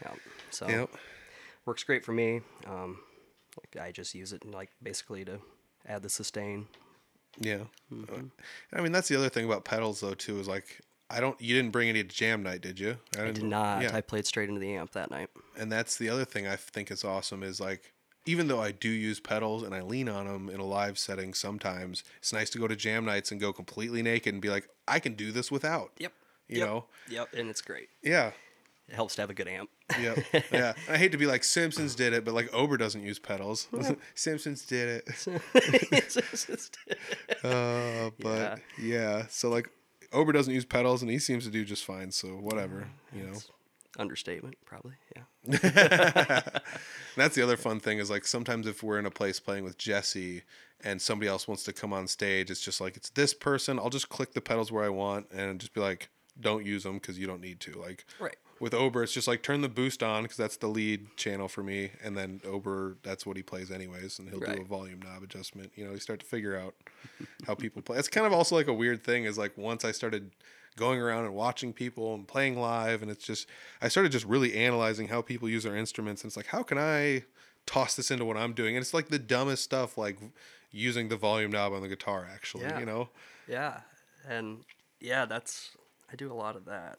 [0.00, 0.14] Yeah.
[0.48, 0.90] So Yep.
[1.66, 2.40] works great for me.
[2.66, 3.00] Um,
[3.58, 5.40] like I just use it like basically to
[5.86, 6.68] add the sustain.
[7.40, 7.64] Yeah.
[7.92, 8.26] Mm-hmm.
[8.72, 10.80] I mean, that's the other thing about pedals though too is like
[11.10, 12.96] I don't you didn't bring any to jam night, did you?
[13.18, 13.82] I did didn't- not.
[13.82, 13.94] Yeah.
[13.94, 15.28] I played straight into the amp that night.
[15.58, 17.92] and that's the other thing I think is awesome is like
[18.26, 21.34] even though I do use pedals and I lean on them in a live setting
[21.34, 24.66] sometimes, it's nice to go to jam nights and go completely naked and be like,
[24.88, 25.90] I can do this without.
[25.98, 26.12] Yep.
[26.48, 26.66] You Yep.
[26.68, 26.84] know?
[27.10, 27.28] Yep.
[27.34, 27.90] And it's great.
[28.02, 28.30] Yeah.
[28.88, 29.70] It helps to have a good amp.
[29.98, 30.14] Yeah.
[30.52, 30.74] yeah.
[30.88, 33.66] I hate to be like Simpsons did it, but like Ober doesn't use pedals.
[34.14, 36.24] Simpsons did it.
[37.44, 39.26] Uh, but yeah.
[39.28, 39.68] So like
[40.12, 42.10] Ober doesn't use pedals and he seems to do just fine.
[42.10, 43.38] So whatever, you know.
[43.98, 44.94] Understatement, probably.
[45.14, 45.22] Yeah.
[47.16, 49.78] That's the other fun thing is like sometimes if we're in a place playing with
[49.78, 50.42] Jesse
[50.82, 53.78] and somebody else wants to come on stage, it's just like it's this person.
[53.78, 56.08] I'll just click the pedals where I want and just be like,
[56.40, 57.72] don't use them because you don't need to.
[57.78, 58.36] Like, Right.
[58.60, 61.62] With Ober, it's just like turn the boost on because that's the lead channel for
[61.62, 65.22] me, and then Ober, that's what he plays anyways, and he'll do a volume knob
[65.22, 65.72] adjustment.
[65.74, 66.74] You know, you start to figure out
[67.46, 67.98] how people play.
[67.98, 69.24] It's kind of also like a weird thing.
[69.24, 70.30] Is like once I started
[70.76, 73.48] going around and watching people and playing live, and it's just
[73.82, 76.78] I started just really analyzing how people use their instruments, and it's like how can
[76.78, 77.24] I
[77.66, 78.76] toss this into what I'm doing?
[78.76, 80.18] And it's like the dumbest stuff, like
[80.70, 82.28] using the volume knob on the guitar.
[82.32, 82.78] Actually, Yeah.
[82.78, 83.08] you know.
[83.48, 83.80] Yeah,
[84.28, 84.64] and
[85.00, 85.72] yeah, that's
[86.12, 86.98] I do a lot of that.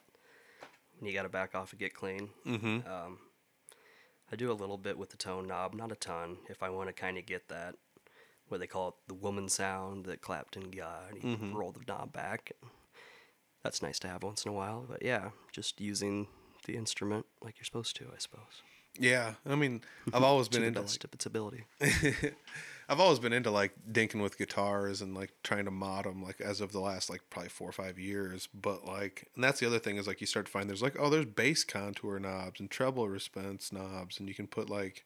[1.02, 2.30] You got to back off and get clean.
[2.46, 2.89] Mm-hmm.
[2.89, 3.20] Um,
[4.32, 6.38] I do a little bit with the tone knob, not a ton.
[6.50, 7.76] If I want to kind of get that,
[8.48, 12.52] what they call it, the woman sound that Clapton got, you roll the knob back.
[13.64, 14.86] That's nice to have once in a while.
[14.88, 16.28] But yeah, just using
[16.66, 18.62] the instrument like you're supposed to, I suppose.
[19.00, 19.82] Yeah, I mean,
[20.14, 21.66] I've always been into best like, of its ability.
[22.88, 26.39] I've always been into like dinking with guitars and like trying to mod them like
[26.39, 28.47] as of the last like probably four or five years.
[28.53, 30.95] But like, and that's the other thing is like you start to find there's like
[30.99, 35.03] oh there's bass contour knobs and treble response knobs and you can put like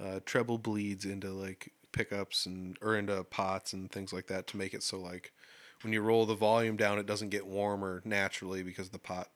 [0.00, 4.56] uh, treble bleeds into like pickups and or into pots and things like that to
[4.56, 5.32] make it so like
[5.82, 9.28] when you roll the volume down it doesn't get warmer naturally because the pot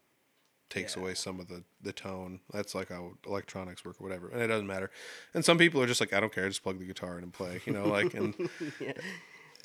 [0.71, 1.03] takes Yeah.
[1.03, 2.41] away some of the the tone.
[2.53, 4.91] That's like how electronics work or whatever, and it doesn't matter.
[5.35, 7.33] And some people are just like, I don't care, just plug the guitar in and
[7.33, 8.35] play, you know, like and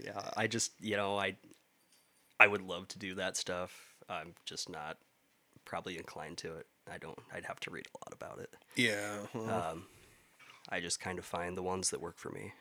[0.03, 1.35] yeah i just you know i
[2.39, 4.97] i would love to do that stuff i'm just not
[5.65, 9.17] probably inclined to it i don't i'd have to read a lot about it yeah,
[9.33, 9.87] well, um,
[10.69, 12.53] i just kind of find the ones that work for me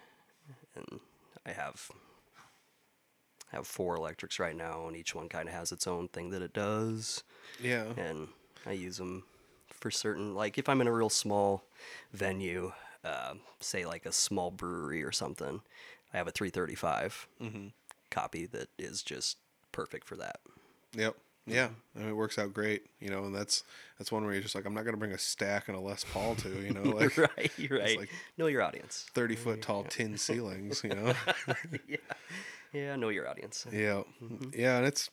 [0.74, 0.98] and
[1.46, 1.88] i have
[3.52, 6.30] I have four electrics right now and each one kind of has its own thing
[6.30, 7.22] that it does
[7.62, 8.28] yeah, and
[8.66, 9.24] I use them
[9.68, 10.34] for certain.
[10.34, 11.64] Like if I'm in a real small
[12.12, 12.72] venue,
[13.04, 15.60] uh, say like a small brewery or something,
[16.12, 17.26] I have a 335
[18.10, 19.38] copy that is just
[19.72, 20.40] perfect for that.
[20.94, 21.68] yep, yeah.
[21.96, 23.64] I mean, it works out great, you know, and that's
[23.98, 26.04] that's one where you're just like, I'm not gonna bring a stack and a Les
[26.12, 27.98] Paul to, you know, like right, you're right.
[27.98, 29.06] like- know your audience.
[29.14, 31.14] thirty foot tall tin ceilings, you know.
[31.88, 31.96] yeah,
[32.72, 33.66] yeah, know your audience.
[33.72, 34.02] Yeah,
[34.54, 35.10] yeah, and it's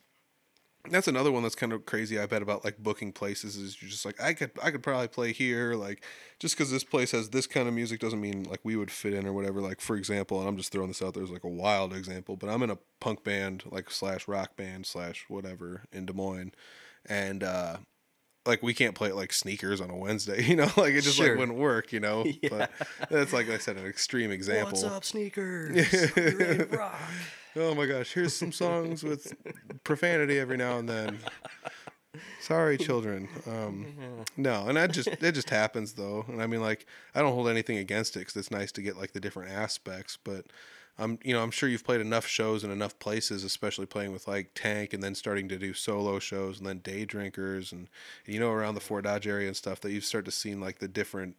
[0.92, 2.20] that's another one that's kind of crazy.
[2.20, 5.08] I bet about like booking places is you're just like I could I could probably
[5.08, 6.04] play here like
[6.40, 9.14] just because this place has this kind of music doesn't mean like we would fit
[9.14, 9.62] in or whatever.
[9.62, 12.36] Like for example, and I'm just throwing this out there as like a wild example,
[12.38, 16.52] but I'm in a punk band like slash rock band slash whatever in Des Moines,
[17.06, 17.78] and uh
[18.46, 21.18] like we can't play it like sneakers on a Wednesday, you know, like it just
[21.18, 21.30] Sure.
[21.30, 22.24] like wouldn't work, you know.
[22.50, 22.70] But
[23.10, 24.74] that's like I said, an extreme example.
[24.74, 26.16] What's up, sneakers?
[26.72, 27.00] Rock?
[27.56, 29.34] Oh my gosh, here's some songs with
[29.84, 31.20] profanity every now and then.
[32.42, 33.30] Sorry, children.
[33.48, 33.88] Um,
[34.38, 37.48] no, and that just it just happens though, and I mean like I don't hold
[37.48, 40.46] anything against it because it's nice to get like the different aspects, but
[40.98, 44.28] I'm you know I'm sure you've played enough shows in enough places, especially playing with
[44.28, 47.88] like Tank and then starting to do solo shows and then Day Drinkers and
[48.26, 50.80] you know around the Fort Dodge area and stuff that you've started to see like
[50.80, 51.36] the different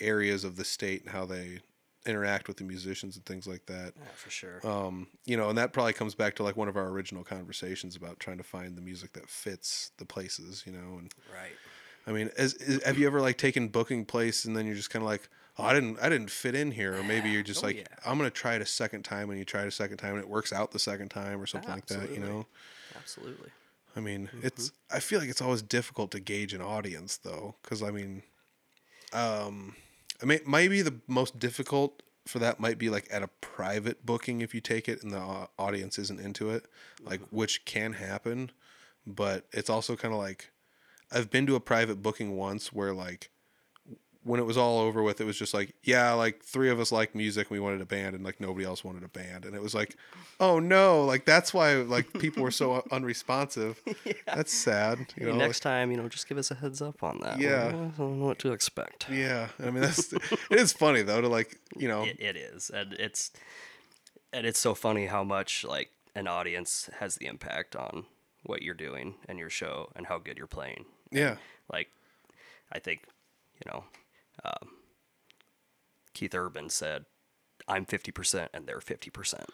[0.00, 1.60] areas of the state and how they
[2.06, 4.60] interact with the musicians and things like that Yeah, for sure.
[4.66, 7.96] um, you know, and that probably comes back to like one of our original conversations
[7.96, 10.98] about trying to find the music that fits the places, you know.
[10.98, 11.56] And right.
[12.06, 14.90] I mean, as, is, have you ever like taken booking place and then you're just
[14.90, 15.28] kind of like,
[15.58, 17.84] oh, I didn't, I didn't fit in here, or maybe you're just Oh, like, yeah.
[18.04, 20.20] I'm gonna try it a second time, and you try it a second time, and
[20.20, 22.20] it works out the second time, or something like that, you Absolutely.
[22.20, 22.46] know.
[22.96, 23.50] Absolutely.
[23.94, 24.46] I mean, Mm-hmm.
[24.46, 24.72] it's.
[24.90, 28.22] I feel like it's always difficult to gauge an audience, though, because I mean,
[29.12, 29.76] um,
[30.22, 34.40] I mean, maybe the most difficult for that might be like at a private booking
[34.40, 36.66] if you take it and the audience isn't into it,
[37.04, 37.36] like Mm-hmm.
[37.36, 38.52] which can happen,
[39.06, 40.50] but it's also kind of like
[41.10, 43.30] I've been to a private booking once where like
[44.24, 46.92] when it was all over with, it was just like, yeah, like three of us
[46.92, 49.62] like music, we wanted a band, and like nobody else wanted a band, and it
[49.62, 49.96] was like,
[50.38, 53.80] oh no, like that's why like people were so unresponsive.
[54.26, 55.06] That's sad.
[55.16, 57.40] You know, next time, you know, just give us a heads up on that.
[57.40, 57.68] Yeah.
[57.68, 59.10] I don't know what to expect.
[59.10, 59.48] yeah.
[59.60, 62.92] I mean, that's it is funny though to like you know, It, it is, and
[62.94, 63.30] it's
[64.32, 68.04] and it's so funny how much like an audience has the impact on
[68.44, 70.84] what you're doing and your show and how good you're playing.
[71.10, 71.36] yeah,
[71.72, 71.88] Like,
[72.72, 73.04] I think,
[73.64, 73.84] you know,
[74.44, 74.68] um,
[76.14, 77.04] Keith Urban said,
[77.68, 79.44] "I'm 50% and they're 50%."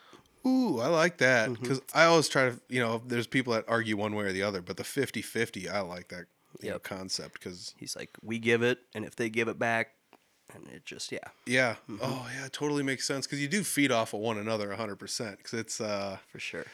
[0.46, 1.62] Ooh, I like that Mm-hmm.
[1.62, 4.42] because I always try to, you know, there's people that argue one way or the
[4.42, 6.26] other, but the 50 50, I like that
[6.60, 9.88] you know, concept because, He's like, "We give it, and if they give it back,
[10.54, 11.74] and it just yeah, yeah.
[11.90, 11.98] Mm-hmm.
[12.02, 15.36] Oh, yeah, it totally makes sense because you do feed off of one another 100%
[15.36, 16.64] because it's, uh, for sure."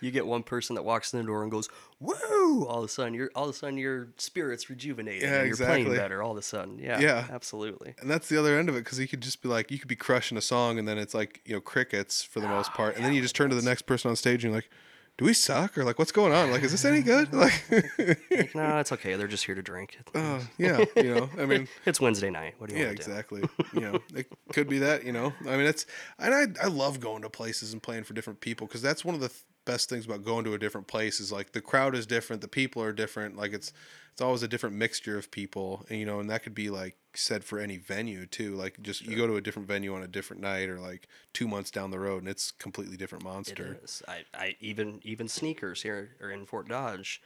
[0.00, 1.68] You get one person that walks in the door and goes,
[2.00, 5.22] "Woo!" All of a sudden, you're all of a sudden your spirit's rejuvenated.
[5.22, 6.78] Yeah, and you're playing better all of a sudden.
[6.78, 7.26] Yeah, Yeah.
[7.30, 7.94] absolutely.
[8.00, 9.88] and that's the other end of it because you could just be like, you could
[9.88, 12.96] be crushing a song and then it's like, you know, crickets for the most part.
[12.96, 14.70] And then you just turn to the next person on stage and you're like,
[15.16, 16.52] do we suck or like what's going on?
[16.52, 17.32] Like, is this any good?
[17.34, 17.52] Like,
[17.98, 19.16] Like, no, it's okay.
[19.16, 19.98] They're just here to drink.
[20.14, 22.54] uh, yeah, you know, I mean, It's Wednesday night.
[22.58, 23.42] What do you yeah, exactly.
[23.74, 25.04] you know, it could be that.
[25.04, 25.86] You know, I mean, it's
[26.20, 29.16] and I I love going to places and playing for different people because that's one
[29.16, 31.94] of the th- best things about going to a different place is like the crowd
[31.94, 33.36] is different, the people are different.
[33.36, 33.70] Like it's
[34.12, 36.96] it's always a different mixture of people, and you know, and that could be like
[37.14, 38.54] said for any venue too.
[38.54, 41.46] Like just you go to a different venue on a different night or like two
[41.46, 43.78] months down the road, and it's completely different monster.
[43.84, 44.02] is.
[44.08, 47.20] I, I even even sneakers here or in Fort Dodge.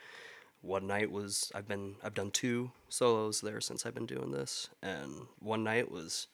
[0.63, 4.69] One night was I've been I've done two solos there since I've been doing this,
[4.83, 6.27] and one night was,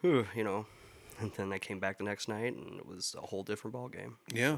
[0.00, 0.66] whew, you know,
[1.20, 3.88] and then I came back the next night and it was a whole different ball
[3.88, 4.16] game.
[4.32, 4.56] Yeah.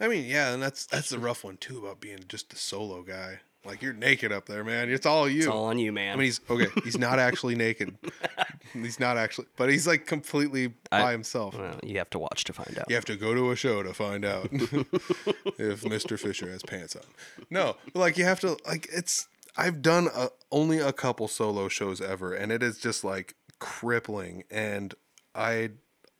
[0.00, 3.02] I mean, yeah, and that's that's the rough one too about being just a solo
[3.02, 3.40] guy.
[3.64, 4.88] Like you're naked up there, man.
[4.88, 5.38] It's all you.
[5.40, 6.12] It's all on you, man.
[6.12, 6.68] I mean, he's okay.
[6.84, 7.96] He's not actually naked.
[8.72, 11.58] he's not actually, but he's like completely by I- himself.
[11.58, 12.86] well, you have to watch to find out.
[12.88, 16.18] You have to go to a show to find out if Mr.
[16.18, 17.02] Fisher has pants on.
[17.50, 19.26] No, but like you have to like it's.
[19.56, 24.44] I've done a, only a couple solo shows ever, and it is just like crippling.
[24.52, 24.94] And
[25.34, 25.70] I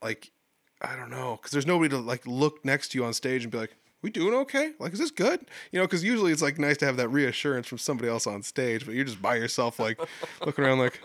[0.03, 0.31] like,
[0.81, 3.51] I don't know, because there's nobody to like look next to you on stage and
[3.51, 4.71] be like, "We doing okay?
[4.79, 7.67] Like, is this good?" You know, because usually it's like nice to have that reassurance
[7.67, 9.99] from somebody else on stage, but you're just by yourself, like
[10.45, 11.01] looking around, like,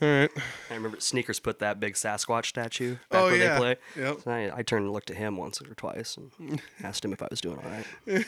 [0.00, 0.30] "All right."
[0.70, 3.52] I remember Sneakers put that big Sasquatch statue back Oh, where yeah.
[3.54, 3.76] they play.
[3.96, 4.20] Yep.
[4.24, 7.22] So I, I turned and looked at him once or twice and asked him if
[7.22, 7.86] I was doing all right.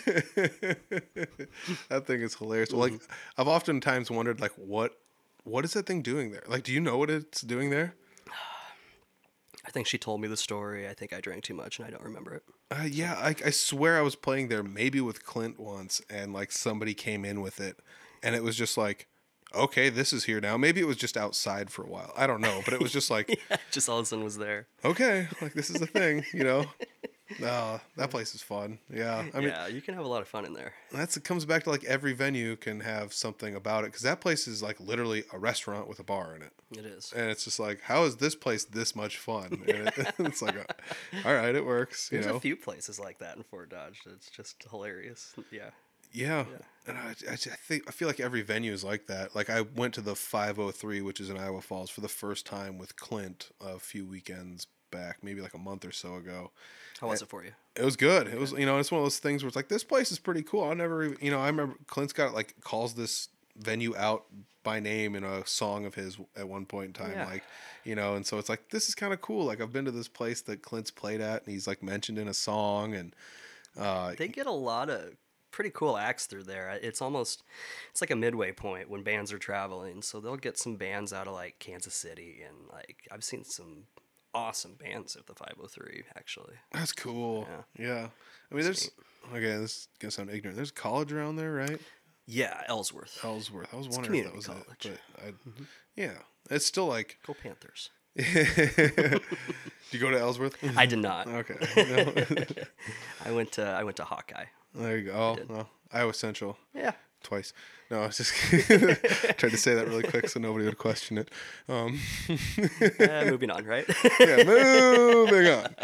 [1.88, 2.72] that thing is hilarious.
[2.72, 3.40] Well, like mm-hmm.
[3.40, 4.92] I've oftentimes wondered, like what
[5.44, 6.42] what is that thing doing there?
[6.46, 7.94] Like, do you know what it's doing there?
[9.68, 10.88] I think she told me the story.
[10.88, 12.42] I think I drank too much and I don't remember it.
[12.70, 16.50] Uh, yeah, I, I swear I was playing there maybe with Clint once, and like
[16.52, 17.78] somebody came in with it,
[18.22, 19.06] and it was just like,
[19.54, 20.56] okay, this is here now.
[20.56, 22.12] Maybe it was just outside for a while.
[22.16, 24.38] I don't know, but it was just like, yeah, Just all of a sudden was
[24.38, 24.68] there.
[24.84, 26.64] okay, like this is the thing, you know.
[27.44, 28.78] Uh, that place is fun.
[28.92, 30.72] Yeah, I mean, yeah, you can have a lot of fun in there.
[30.90, 34.20] that's it comes back to like every venue can have something about it because that
[34.20, 36.52] place is like literally a restaurant with a bar in it.
[36.70, 37.12] It is.
[37.16, 39.62] and it's just like, how is this place this much fun?
[39.66, 40.64] And it, it's like, uh,
[41.24, 42.10] all right, it works.
[42.10, 44.00] You There's know, a few places like that in Fort Dodge.
[44.06, 45.34] It's just hilarious.
[45.50, 45.70] Yeah.
[46.12, 46.44] yeah.
[46.86, 49.34] And I, I, I think I feel like every venue is like that.
[49.34, 52.78] Like I went to the 503, which is in Iowa Falls, for the first time
[52.78, 56.50] with Clint a few weekends back, maybe like a month or so ago.
[57.00, 57.52] How was it for you?
[57.76, 58.26] It was good.
[58.26, 60.18] It was, you know, it's one of those things where it's like, this place is
[60.18, 60.64] pretty cool.
[60.64, 64.24] I never, even, you know, I remember Clint's got like calls this venue out
[64.64, 67.12] by name in a song of his at one point in time.
[67.12, 67.26] Yeah.
[67.26, 67.44] Like,
[67.84, 69.44] you know, and so it's like, this is kind of cool.
[69.44, 72.28] Like, I've been to this place that Clint's played at and he's like mentioned in
[72.28, 72.94] a song.
[72.94, 73.14] And,
[73.78, 75.14] uh, They get a lot of
[75.50, 76.78] pretty cool acts through there.
[76.82, 77.42] It's almost
[77.90, 80.02] it's like a midway point when bands are traveling.
[80.02, 83.84] So they'll get some bands out of like Kansas City and like I've seen some
[84.34, 86.54] awesome bands at the 503 actually.
[86.72, 87.46] that's cool.
[87.78, 87.86] Yeah.
[87.86, 88.08] yeah.
[88.50, 88.90] I mean, there's,
[89.30, 90.56] okay, this is to sound ignorant.
[90.56, 91.80] There's college around there, right?
[92.26, 93.18] Yeah, Ellsworth.
[93.24, 93.72] Ellsworth.
[93.72, 94.82] I was wondering if that was community it.
[94.82, 95.00] college.
[95.14, 95.64] But I, mm-hmm.
[95.96, 96.12] yeah,
[96.50, 97.90] it's still like, Go Panthers.
[98.16, 98.22] do
[99.92, 100.56] you go to Ellsworth?
[100.76, 101.26] I did not.
[101.26, 101.54] Okay.
[101.76, 102.44] No.
[103.24, 104.46] I went to I went to Hawkeye.
[104.74, 105.12] There you go.
[105.12, 106.92] Oh, well, Iowa Central Yeah.
[107.28, 107.52] Twice.
[107.90, 108.34] No, I was just
[109.38, 111.30] tried to say that really quick so nobody would question it.
[111.68, 111.98] Um,
[113.00, 113.86] Uh, moving on, right?
[114.20, 115.74] yeah, moving on.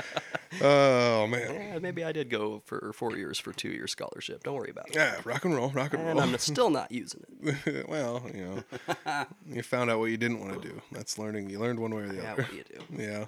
[0.60, 4.42] Oh man, yeah, maybe I did go for four years for two year scholarship.
[4.44, 4.94] Don't worry about it.
[4.96, 6.28] yeah, rock and roll, rock and And roll.
[6.28, 7.88] I'm still not using it.
[7.88, 10.80] well, you know, you found out what you didn't want to do.
[10.92, 11.50] That's learning.
[11.50, 12.22] You learned one way or the other.
[12.22, 12.42] Yeah, other.
[12.42, 13.02] what do you do?
[13.02, 13.24] Yeah.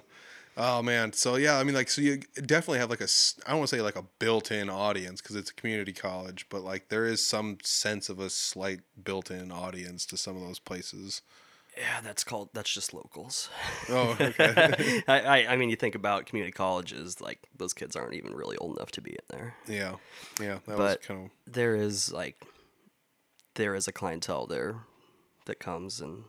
[0.59, 1.13] Oh man.
[1.13, 3.07] So yeah, I mean, like, so you definitely have like a
[3.45, 6.61] I don't want to say like a built-in audience because it's a community college, but
[6.63, 11.21] like there is some sense of a slight built-in audience to some of those places.
[11.77, 13.49] Yeah, that's called that's just locals.
[13.87, 15.03] Oh, okay.
[15.07, 18.57] I, I I mean, you think about community colleges, like those kids aren't even really
[18.57, 19.53] old enough to be in there.
[19.67, 19.95] yeah,
[20.41, 20.57] yeah.
[20.67, 22.35] That was But kind of there is like
[23.53, 24.77] there is a clientele there
[25.45, 26.23] that comes, and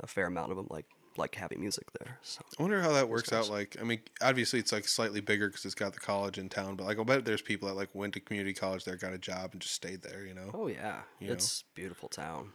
[0.00, 0.86] a fair amount of them like
[1.16, 2.18] like having music there.
[2.22, 3.48] So I wonder how that works out.
[3.48, 6.76] Like, I mean, obviously it's like slightly bigger because it's got the college in town,
[6.76, 9.18] but like, I'll bet there's people that like went to community college there, got a
[9.18, 10.26] job, and just stayed there.
[10.26, 10.50] You know?
[10.54, 12.50] oh yeah, You it's a beautiful town.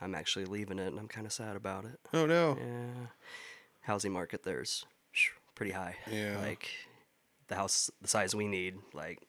[0.00, 1.98] I'm actually leaving it, and I'm kind of sad about it.
[2.12, 2.56] Oh no.
[2.58, 3.06] Yeah,
[3.82, 4.84] housing market there's
[5.54, 5.96] pretty high.
[6.10, 6.38] Yeah.
[6.40, 6.68] like
[7.48, 9.20] the house the size we need, like.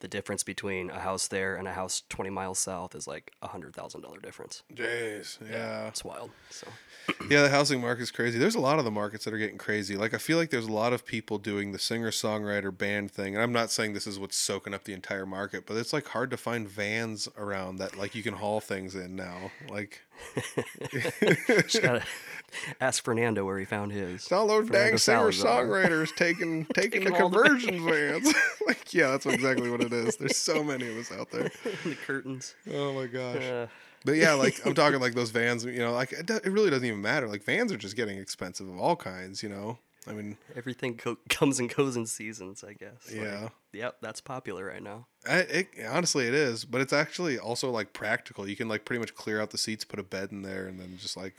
[0.00, 3.48] The difference between a house there and a house 20 miles south is like a
[3.48, 4.62] hundred thousand dollar difference.
[4.72, 5.38] Jeez.
[5.50, 5.88] Yeah.
[5.88, 6.30] It's wild.
[6.50, 6.68] So
[7.30, 8.38] Yeah, the housing market's crazy.
[8.38, 9.96] There's a lot of the markets that are getting crazy.
[9.96, 13.34] Like I feel like there's a lot of people doing the singer songwriter band thing.
[13.34, 16.08] And I'm not saying this is what's soaking up the entire market, but it's like
[16.08, 19.50] hard to find vans around that like you can haul things in now.
[19.68, 20.00] Like
[20.92, 22.04] Just gotta
[22.80, 24.14] ask Fernando where he found his.
[24.16, 28.34] It's all those Fernando dang singer songwriters taking taking the conversion the vans.
[28.66, 30.16] like, yeah, that's exactly what it is.
[30.16, 31.50] There's so many of us out there.
[31.84, 32.54] the curtains.
[32.72, 33.42] Oh my gosh.
[33.42, 33.66] Uh,
[34.04, 35.64] But yeah, like I'm talking like those vans.
[35.64, 37.28] You know, like it, do- it really doesn't even matter.
[37.28, 39.42] Like vans are just getting expensive of all kinds.
[39.42, 43.10] You know, I mean, everything co- comes and goes in seasons, I guess.
[43.10, 43.48] Like, Yeah.
[43.72, 45.06] yep, that's popular right now.
[45.28, 46.64] I, it, honestly, it is.
[46.64, 48.48] But it's actually also like practical.
[48.48, 50.78] You can like pretty much clear out the seats, put a bed in there, and
[50.80, 51.34] then just like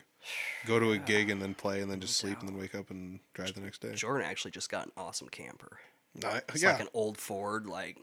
[0.65, 2.89] go to a gig and then play and then just sleep and then wake up
[2.89, 3.93] and drive the next day.
[3.93, 5.80] Jordan actually just got an awesome camper.
[6.26, 7.65] I, It's yeah, like an old Ford.
[7.67, 7.97] Like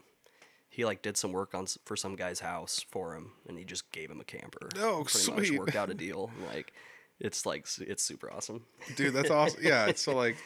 [0.69, 3.63] he like did some work on s- for some guy's house for him, and he
[3.65, 4.69] just gave him a camper.
[4.77, 5.37] Oh, pretty sweet.
[5.37, 6.31] much worked out a deal.
[6.53, 6.73] Like
[7.19, 8.63] it's like s- it's super awesome.
[8.95, 10.37] dude that's awesome yeah it's so like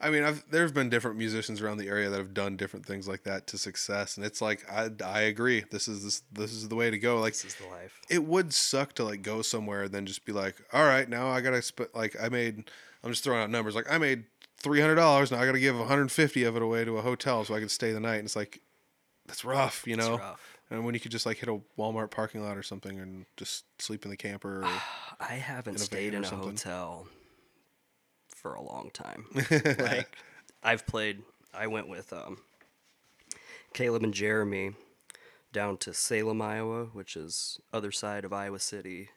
[0.00, 3.08] i mean I've, there's been different musicians around the area that have done different things
[3.08, 5.64] like that to success and it's like i, I agree.
[5.70, 7.20] This is this, this is the way to go.
[7.20, 8.00] Like This is the life.
[8.08, 11.28] it would suck to like go somewhere and then just be like all right now
[11.28, 12.70] i gotta spend like i made
[13.02, 14.24] i'm just throwing out numbers like i made
[14.62, 14.96] $300
[15.30, 17.92] now i gotta give 150 of it away to a hotel so i can stay
[17.92, 18.16] the night.
[18.16, 18.60] And it's like
[19.26, 20.18] that's rough you know?
[20.18, 20.58] rough.
[20.70, 23.64] and when you could just like hit a walmart parking lot or something and just
[23.78, 24.64] sleep in the camper or,
[25.20, 27.06] I haven't stayed in a hotel
[28.40, 29.26] for a long time.
[29.78, 30.16] like
[30.62, 31.22] I've played.
[31.52, 32.38] I went with um,
[33.74, 34.72] Caleb and Jeremy
[35.52, 39.08] down to Salem, Iowa, which is other side of Iowa City.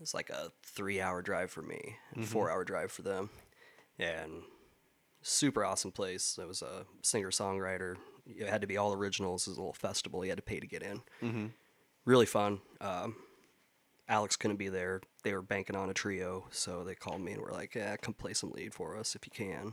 [0.00, 3.30] It's like a three-hour drive for me, and four-hour drive for them,
[3.98, 4.42] and
[5.22, 6.38] super awesome place.
[6.40, 7.96] It was a singer-songwriter.
[8.26, 9.46] It had to be all originals.
[9.46, 10.24] It was a little festival.
[10.24, 11.02] You had to pay to get in.
[12.04, 12.60] Really fun.
[12.80, 13.14] Um,
[14.08, 15.00] Alex couldn't be there.
[15.22, 18.14] They were banking on a trio, so they called me and were like, "Yeah, come
[18.14, 19.72] play some lead for us if you can."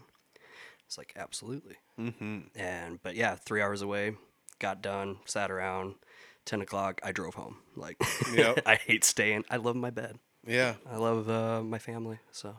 [0.86, 1.76] It's like, absolutely.
[2.00, 2.40] Mm-hmm.
[2.56, 4.14] And but yeah, three hours away,
[4.60, 5.96] got done, sat around.
[6.46, 7.58] Ten o'clock, I drove home.
[7.76, 7.98] Like,
[8.34, 8.62] Yep.
[8.66, 9.44] I hate staying.
[9.52, 10.18] I love my bed.
[10.48, 12.56] yeah I love uh, my family, so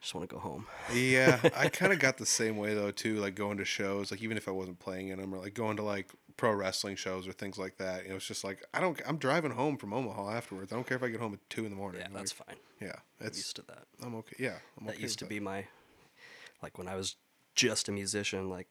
[0.00, 0.66] just want to go home.
[0.92, 3.16] Yeah, I kind of got the same way though too.
[3.16, 5.76] Like going to shows, like even if I wasn't playing in them, or like going
[5.76, 8.04] to like pro wrestling shows or things like that.
[8.04, 8.98] You know, it's just like I don't.
[9.06, 10.72] I'm driving home from Omaha afterwards.
[10.72, 12.00] I don't care if I get home at two in the morning.
[12.00, 12.56] Yeah, that's like, fine.
[12.80, 12.96] yeah.
[13.20, 13.84] I'm used to that.
[14.02, 14.36] I'm okay.
[14.38, 15.66] Yeah, I'm that okay used to with be my
[16.62, 17.16] like when I was
[17.54, 18.48] just a musician.
[18.48, 18.68] Like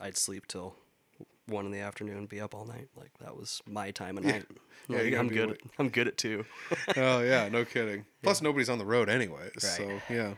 [0.00, 0.74] I'd sleep till
[1.46, 2.88] one in the afternoon, be up all night.
[2.96, 4.46] Like that was my time of night.
[4.88, 5.50] Yeah, Like, you I'm good.
[5.50, 6.46] At, I'm good at two.
[6.96, 8.06] oh yeah, no kidding.
[8.22, 9.42] Plus nobody's on the road anyway.
[9.42, 9.60] Right.
[9.60, 10.34] So yeah,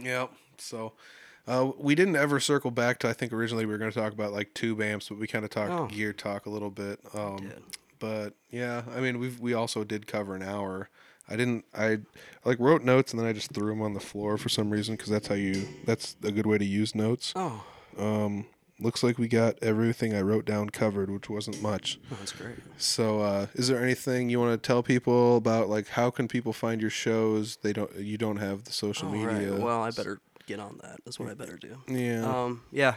[0.00, 0.26] yeah.
[0.58, 0.94] So.
[1.46, 3.08] Uh, we didn't ever circle back to.
[3.08, 5.44] I think originally we were going to talk about like tube amps, but we kind
[5.44, 5.86] of talked Oh.
[5.86, 7.00] gear talk a little bit.
[7.14, 7.50] Um,
[7.98, 10.88] but yeah, I mean, we we also did cover an hour.
[11.28, 11.64] I didn't.
[11.74, 11.98] I
[12.44, 14.94] like wrote notes and then I just threw them on the floor for some reason
[14.96, 15.66] because that's how you.
[15.84, 17.32] That's a good way to use notes.
[17.36, 17.64] Oh,
[17.98, 18.46] Um,
[18.80, 22.00] looks like we got everything I wrote down covered, which wasn't much.
[22.10, 22.56] that's great.
[22.76, 25.68] So, uh, is there anything you want to tell people about?
[25.68, 27.56] Like, how can people find your shows?
[27.62, 27.94] They don't.
[27.96, 29.32] You don't have the social right.
[29.34, 29.54] media.
[29.56, 30.20] Well, I better
[30.56, 31.00] get on that.
[31.04, 31.78] That's what I better do.
[31.88, 32.24] Yeah.
[32.26, 32.62] Um.
[32.70, 32.94] Yeah.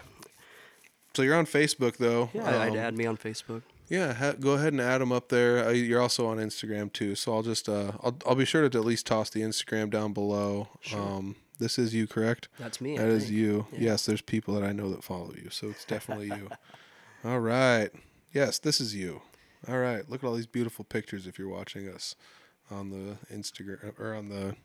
[1.13, 2.29] so you're on Facebook though.
[2.33, 2.47] Yeah.
[2.61, 3.63] I'd Um, add me on Facebook.
[3.87, 5.63] Yeah, ha- go ahead and add them up there.
[5.67, 8.77] Uh, you're also on Instagram too, so I'll just uh, I'll I'll be sure to
[8.79, 10.69] at least toss the Instagram down below.
[10.93, 12.47] Um, this is you, correct?
[12.59, 12.97] That's me.
[12.97, 13.35] I That is think.
[13.35, 13.67] you.
[13.77, 16.49] Yes, there's people that I know that follow you, so it's definitely you.
[17.23, 17.89] All right.
[18.33, 19.21] Yes, this is you.
[19.67, 20.07] All right.
[20.09, 22.15] Look at all these beautiful pictures if you're watching us
[22.69, 24.55] on the Instagram or on the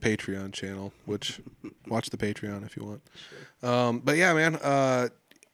[0.00, 1.40] Patreon channel, which
[1.86, 3.02] watch the Patreon if you want.
[3.62, 5.08] Um, but yeah, man, uh,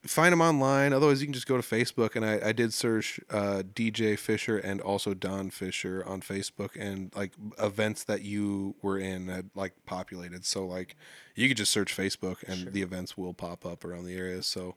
[0.06, 0.92] find them online.
[0.92, 2.16] Otherwise, you can just go to Facebook.
[2.16, 7.14] And I, I did search uh, DJ Fisher and also Don Fisher on Facebook, and
[7.14, 10.44] like events that you were in had like populated.
[10.44, 10.96] So like
[11.34, 14.42] you could just search Facebook, and the events will pop up around the area.
[14.42, 14.74] So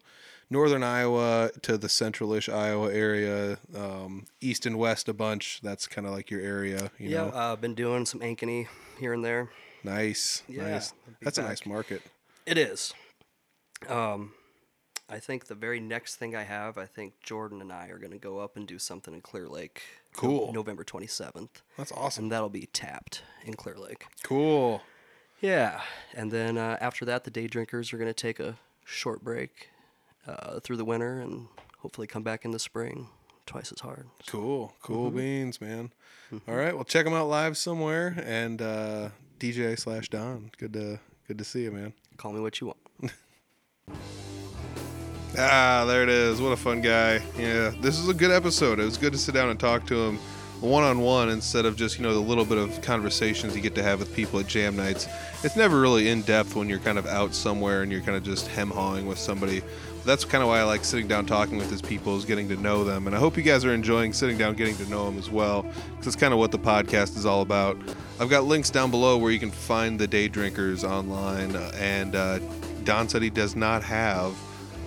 [0.54, 5.60] northern Iowa to the centralish Iowa area, um, east and west a bunch.
[5.62, 6.92] That's kind of like your area.
[6.98, 7.18] You Yeah.
[7.26, 8.68] know, Uh, been doing some Ankeny
[9.00, 9.50] here and there.
[9.84, 10.94] nice, Yeah, nice.
[11.22, 12.04] That's a nice market.
[12.46, 12.94] It is.
[13.90, 14.34] Um,
[15.10, 18.12] I think the very next thing I have, I think Jordan and I are going
[18.14, 19.82] to go up and do something in Clear Lake.
[20.16, 20.54] No- Cool.
[20.54, 21.62] November 27th.
[21.78, 22.26] That's awesome.
[22.26, 24.06] And that'll be tapped in Clear Lake.
[24.24, 24.82] Cool.
[25.42, 25.82] Yeah.
[26.14, 29.70] And then uh, after that, the day drinkers are going to take a short break
[30.28, 31.48] uh, through the winter and
[31.80, 33.08] hopefully come back in the spring
[33.46, 34.08] twice as hard.
[34.28, 35.18] Cool, cool Mm-hmm.
[35.18, 35.92] beans, man.
[36.48, 38.16] All right, well, check them out live somewhere.
[38.26, 39.10] And uh,
[39.40, 41.94] DJ slash Don, good to good to see you, man.
[42.18, 43.12] Call me what you want.
[45.38, 46.40] Ah, there it is.
[46.40, 47.20] What a fun guy.
[47.38, 48.80] Yeah, this is a good episode.
[48.80, 50.20] It was good to sit down and talk to him.
[50.62, 53.98] one-on-one instead of just you know the little bit of conversations you get to have
[54.00, 55.08] with people at jam nights.
[55.44, 58.24] It's never really in depth when you're kind of out somewhere and you're kind of
[58.24, 59.64] just hem hawing with somebody.
[60.06, 62.58] That's kind of why I like sitting down talking with these people is getting to
[62.58, 65.18] know them, and I hope you guys are enjoying sitting down getting to know them
[65.18, 67.78] as well, because it's kind of what the podcast is all about.
[68.20, 72.16] I've got links down below where you can find the Day Drinkers online, uh, and
[72.16, 72.40] uh,
[72.84, 74.36] Don said he does not have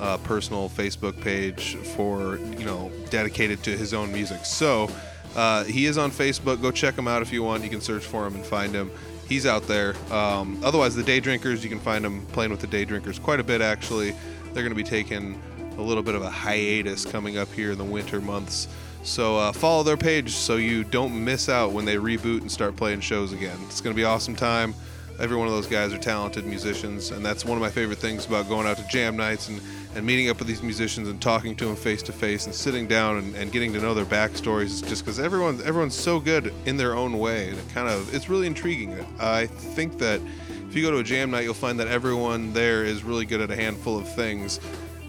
[0.01, 4.45] a personal Facebook page for you know dedicated to his own music.
[4.45, 4.91] So
[5.35, 6.61] uh, he is on Facebook.
[6.61, 7.65] Go check him out if you want.
[7.65, 8.91] You can search for him and find him.
[9.29, 9.95] He's out there.
[10.13, 13.41] Um, otherwise, the Day Drinkers, you can find him playing with the Day Drinkers quite
[13.41, 14.15] a bit actually.
[14.57, 15.39] They're going to be taking
[15.77, 18.69] a little bit of a hiatus coming up here in the winter months.
[19.03, 22.75] So uh, follow their page so you don't miss out when they reboot and start
[22.75, 23.59] playing shows again.
[23.67, 24.75] It's going to be awesome time.
[25.19, 28.27] Every one of those guys are talented musicians, and that's one of my favorite things
[28.27, 29.61] about going out to jam nights and,
[29.95, 32.87] and meeting up with these musicians and talking to them face to face and sitting
[32.87, 34.87] down and, and getting to know their backstories.
[34.87, 38.29] Just because everyone everyone's so good in their own way, and it kind of it's
[38.29, 38.95] really intriguing.
[39.19, 40.21] I think that
[40.69, 43.41] if you go to a jam night, you'll find that everyone there is really good
[43.41, 44.61] at a handful of things,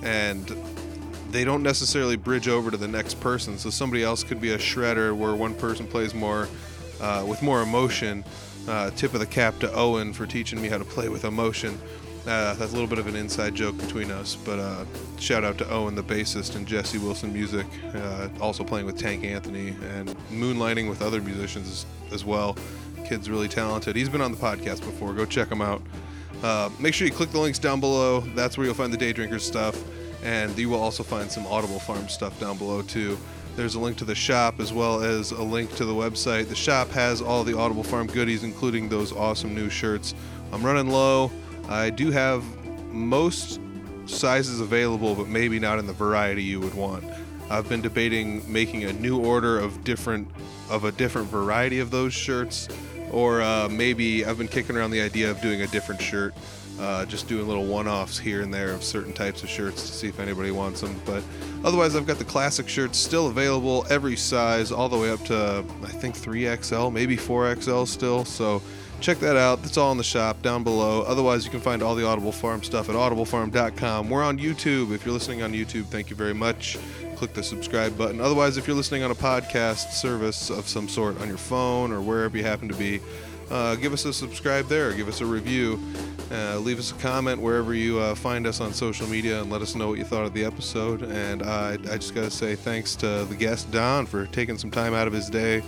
[0.03, 0.55] and
[1.31, 3.57] they don't necessarily bridge over to the next person.
[3.57, 6.47] So somebody else could be a shredder where one person plays more
[7.01, 8.23] uh, with more emotion.
[8.67, 11.79] Uh, tip of the cap to Owen for teaching me how to play with emotion.
[12.27, 14.83] Uh, that's a little bit of an inside joke between us, but uh,
[15.17, 17.65] shout out to Owen, the bassist, and Jesse Wilson Music,
[17.95, 22.57] uh, also playing with Tank Anthony and moonlighting with other musicians as well.
[23.05, 23.95] Kid's really talented.
[23.95, 25.13] He's been on the podcast before.
[25.13, 25.81] Go check him out.
[26.43, 28.19] Uh, make sure you click the links down below.
[28.19, 29.81] That's where you'll find the Day Drinkers stuff,
[30.21, 33.17] and you will also find some Audible Farm stuff down below too.
[33.57, 36.47] There's a link to the shop as well as a link to the website.
[36.47, 40.13] The shop has all the Audible Farm goodies, including those awesome new shirts.
[40.53, 41.31] I'm running low.
[41.67, 42.43] I do have
[42.93, 43.59] most
[44.05, 47.03] sizes available, but maybe not in the variety you would want.
[47.49, 50.29] I've been debating making a new order of different
[50.69, 52.67] of a different variety of those shirts,
[53.09, 56.35] or uh, maybe I've been kicking around the idea of doing a different shirt,
[56.79, 60.07] uh, just doing little one-offs here and there of certain types of shirts to see
[60.07, 60.99] if anybody wants them.
[61.05, 61.23] But
[61.63, 65.65] otherwise, I've got the classic shirts still available, every size, all the way up to
[65.83, 68.25] I think 3XL, maybe 4XL still.
[68.25, 68.61] So
[68.99, 69.61] check that out.
[69.61, 71.03] That's all in the shop down below.
[71.03, 74.09] Otherwise, you can find all the Audible Farm stuff at audiblefarm.com.
[74.09, 74.93] We're on YouTube.
[74.93, 76.77] If you're listening on YouTube, thank you very much.
[77.15, 78.21] Click the subscribe button.
[78.21, 82.01] Otherwise, if you're listening on a podcast service of some sort on your phone or
[82.01, 83.01] wherever you happen to be,
[83.49, 84.91] uh, give us a subscribe there.
[84.93, 85.79] Give us a review.
[86.29, 89.61] Uh, leave us a comment wherever you uh, find us on social media and let
[89.61, 91.01] us know what you thought of the episode.
[91.03, 94.69] And I, I just got to say thanks to the guest, Don, for taking some
[94.69, 95.63] time out of his day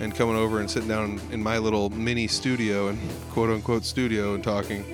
[0.00, 2.98] and coming over and sitting down in my little mini studio and
[3.30, 4.84] quote unquote studio and talking.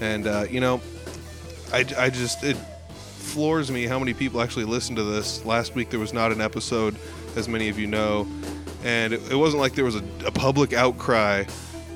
[0.00, 0.80] And, uh, you know,
[1.72, 5.44] I, I just, it floors me how many people actually listen to this.
[5.44, 6.94] Last week there was not an episode,
[7.34, 8.28] as many of you know.
[8.84, 11.44] And it, it wasn't like there was a, a public outcry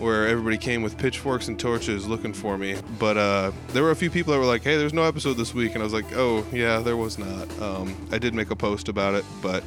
[0.04, 2.76] where everybody came with pitchforks and torches looking for me.
[2.98, 5.54] But uh, there were a few people that were like, "Hey, there's no episode this
[5.54, 8.56] week," and I was like, "Oh, yeah, there was not." Um, I did make a
[8.56, 9.64] post about it, but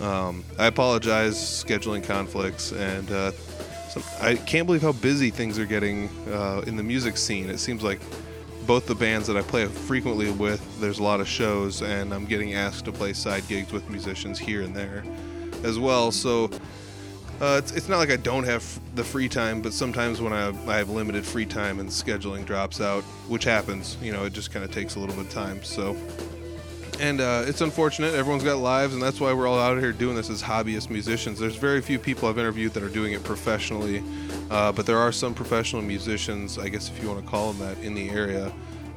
[0.00, 3.32] um, I apologize, scheduling conflicts, and uh,
[3.90, 7.50] some, I can't believe how busy things are getting uh, in the music scene.
[7.50, 8.00] It seems like
[8.66, 12.24] both the bands that I play frequently with, there's a lot of shows, and I'm
[12.24, 15.04] getting asked to play side gigs with musicians here and there
[15.62, 16.10] as well.
[16.10, 16.50] So
[17.40, 18.64] uh, it's, it's not like I don't have
[18.94, 22.80] the free time, but sometimes when I, I have limited free time and scheduling drops
[22.80, 25.62] out, which happens, you know, it just kind of takes a little bit of time.
[25.62, 25.96] So,
[26.98, 28.14] and uh, it's unfortunate.
[28.14, 31.38] Everyone's got lives, and that's why we're all out here doing this as hobbyist musicians.
[31.38, 34.02] There's very few people I've interviewed that are doing it professionally,
[34.50, 37.66] uh, but there are some professional musicians, I guess if you want to call them
[37.66, 38.50] that, in the area,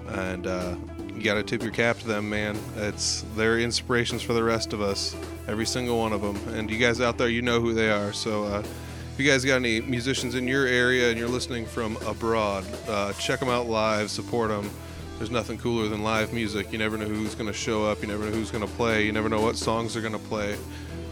[0.07, 0.75] and uh,
[1.13, 2.57] you got to tip your cap to them, man.
[2.77, 5.13] It's they're inspirations for the rest of us,
[5.49, 6.37] every single one of them.
[6.53, 8.13] And you guys out there, you know who they are.
[8.13, 11.97] So uh, if you guys got any musicians in your area and you're listening from
[12.05, 14.69] abroad, uh, check them out live, support them.
[15.17, 16.71] There's nothing cooler than live music.
[16.71, 18.01] You never know who's going to show up.
[18.01, 19.05] You never know who's going to play.
[19.05, 20.55] You never know what songs they're going to play.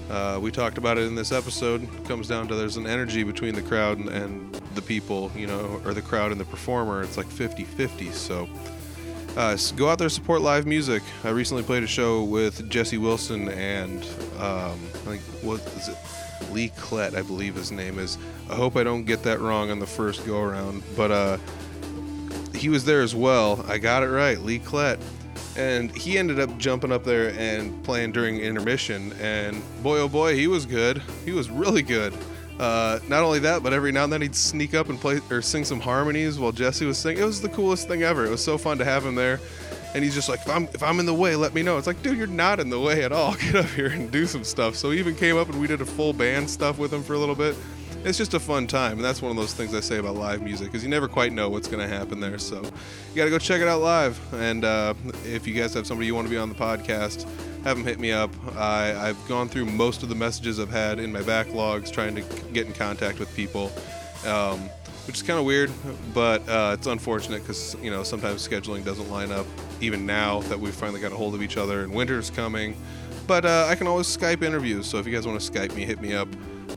[0.10, 1.84] Uh, we talked about it in this episode.
[1.84, 5.48] It comes down to there's an energy between the crowd and, and the people, you
[5.48, 7.04] know, or the crowd and the performer.
[7.04, 8.12] It's like 50 50.
[8.12, 8.48] So
[9.38, 11.04] uh, go out there support live music.
[11.24, 14.04] I recently played a show with Jesse Wilson and
[14.40, 15.98] um, I think what is it?
[16.52, 18.18] Lee Klett, I believe his name is.
[18.50, 21.38] I hope I don't get that wrong on the first go around, but uh,
[22.56, 23.64] he was there as well.
[23.68, 25.00] I got it right, Lee Klett.
[25.56, 29.14] And he ended up jumping up there and playing during intermission.
[29.22, 31.02] And boy, oh boy, he was good.
[31.26, 32.14] He was really good.
[32.60, 35.42] Uh, not only that, but every now and then he'd sneak up and play or
[35.42, 37.22] sing some harmonies while Jesse was singing.
[37.22, 38.26] It was the coolest thing ever.
[38.26, 39.40] It was so fun to have him there.
[39.94, 41.78] And he's just like, if I'm, if I'm in the way, let me know.
[41.78, 43.36] It's like, dude, you're not in the way at all.
[43.40, 44.76] Get up here and do some stuff.
[44.76, 47.14] So he even came up and we did a full band stuff with him for
[47.14, 47.56] a little bit.
[48.08, 50.42] It's just a fun time, and that's one of those things I say about live
[50.42, 52.38] music, is you never quite know what's going to happen there.
[52.38, 54.18] So you got to go check it out live.
[54.34, 54.94] And uh,
[55.26, 57.28] if you guys have somebody you want to be on the podcast,
[57.66, 58.32] have them hit me up.
[58.56, 62.22] I, I've gone through most of the messages I've had in my backlogs trying to
[62.54, 63.74] get in contact with people.
[64.26, 64.70] Um,
[65.06, 65.70] which is kind of weird,
[66.14, 69.46] but uh, it's unfortunate because you know sometimes scheduling doesn't line up.
[69.82, 72.78] Even now that we've finally got a hold of each other and winter's coming,
[73.26, 74.86] but uh, I can always Skype interviews.
[74.86, 76.30] So if you guys want to Skype me, hit me up.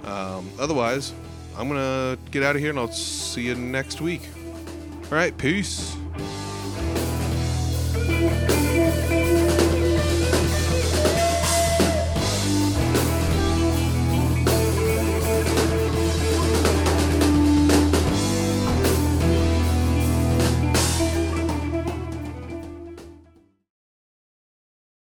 [0.04, 1.12] Um, otherwise,
[1.56, 4.22] I'm going to get out of here and I'll see you next week.
[5.04, 5.96] All right, peace.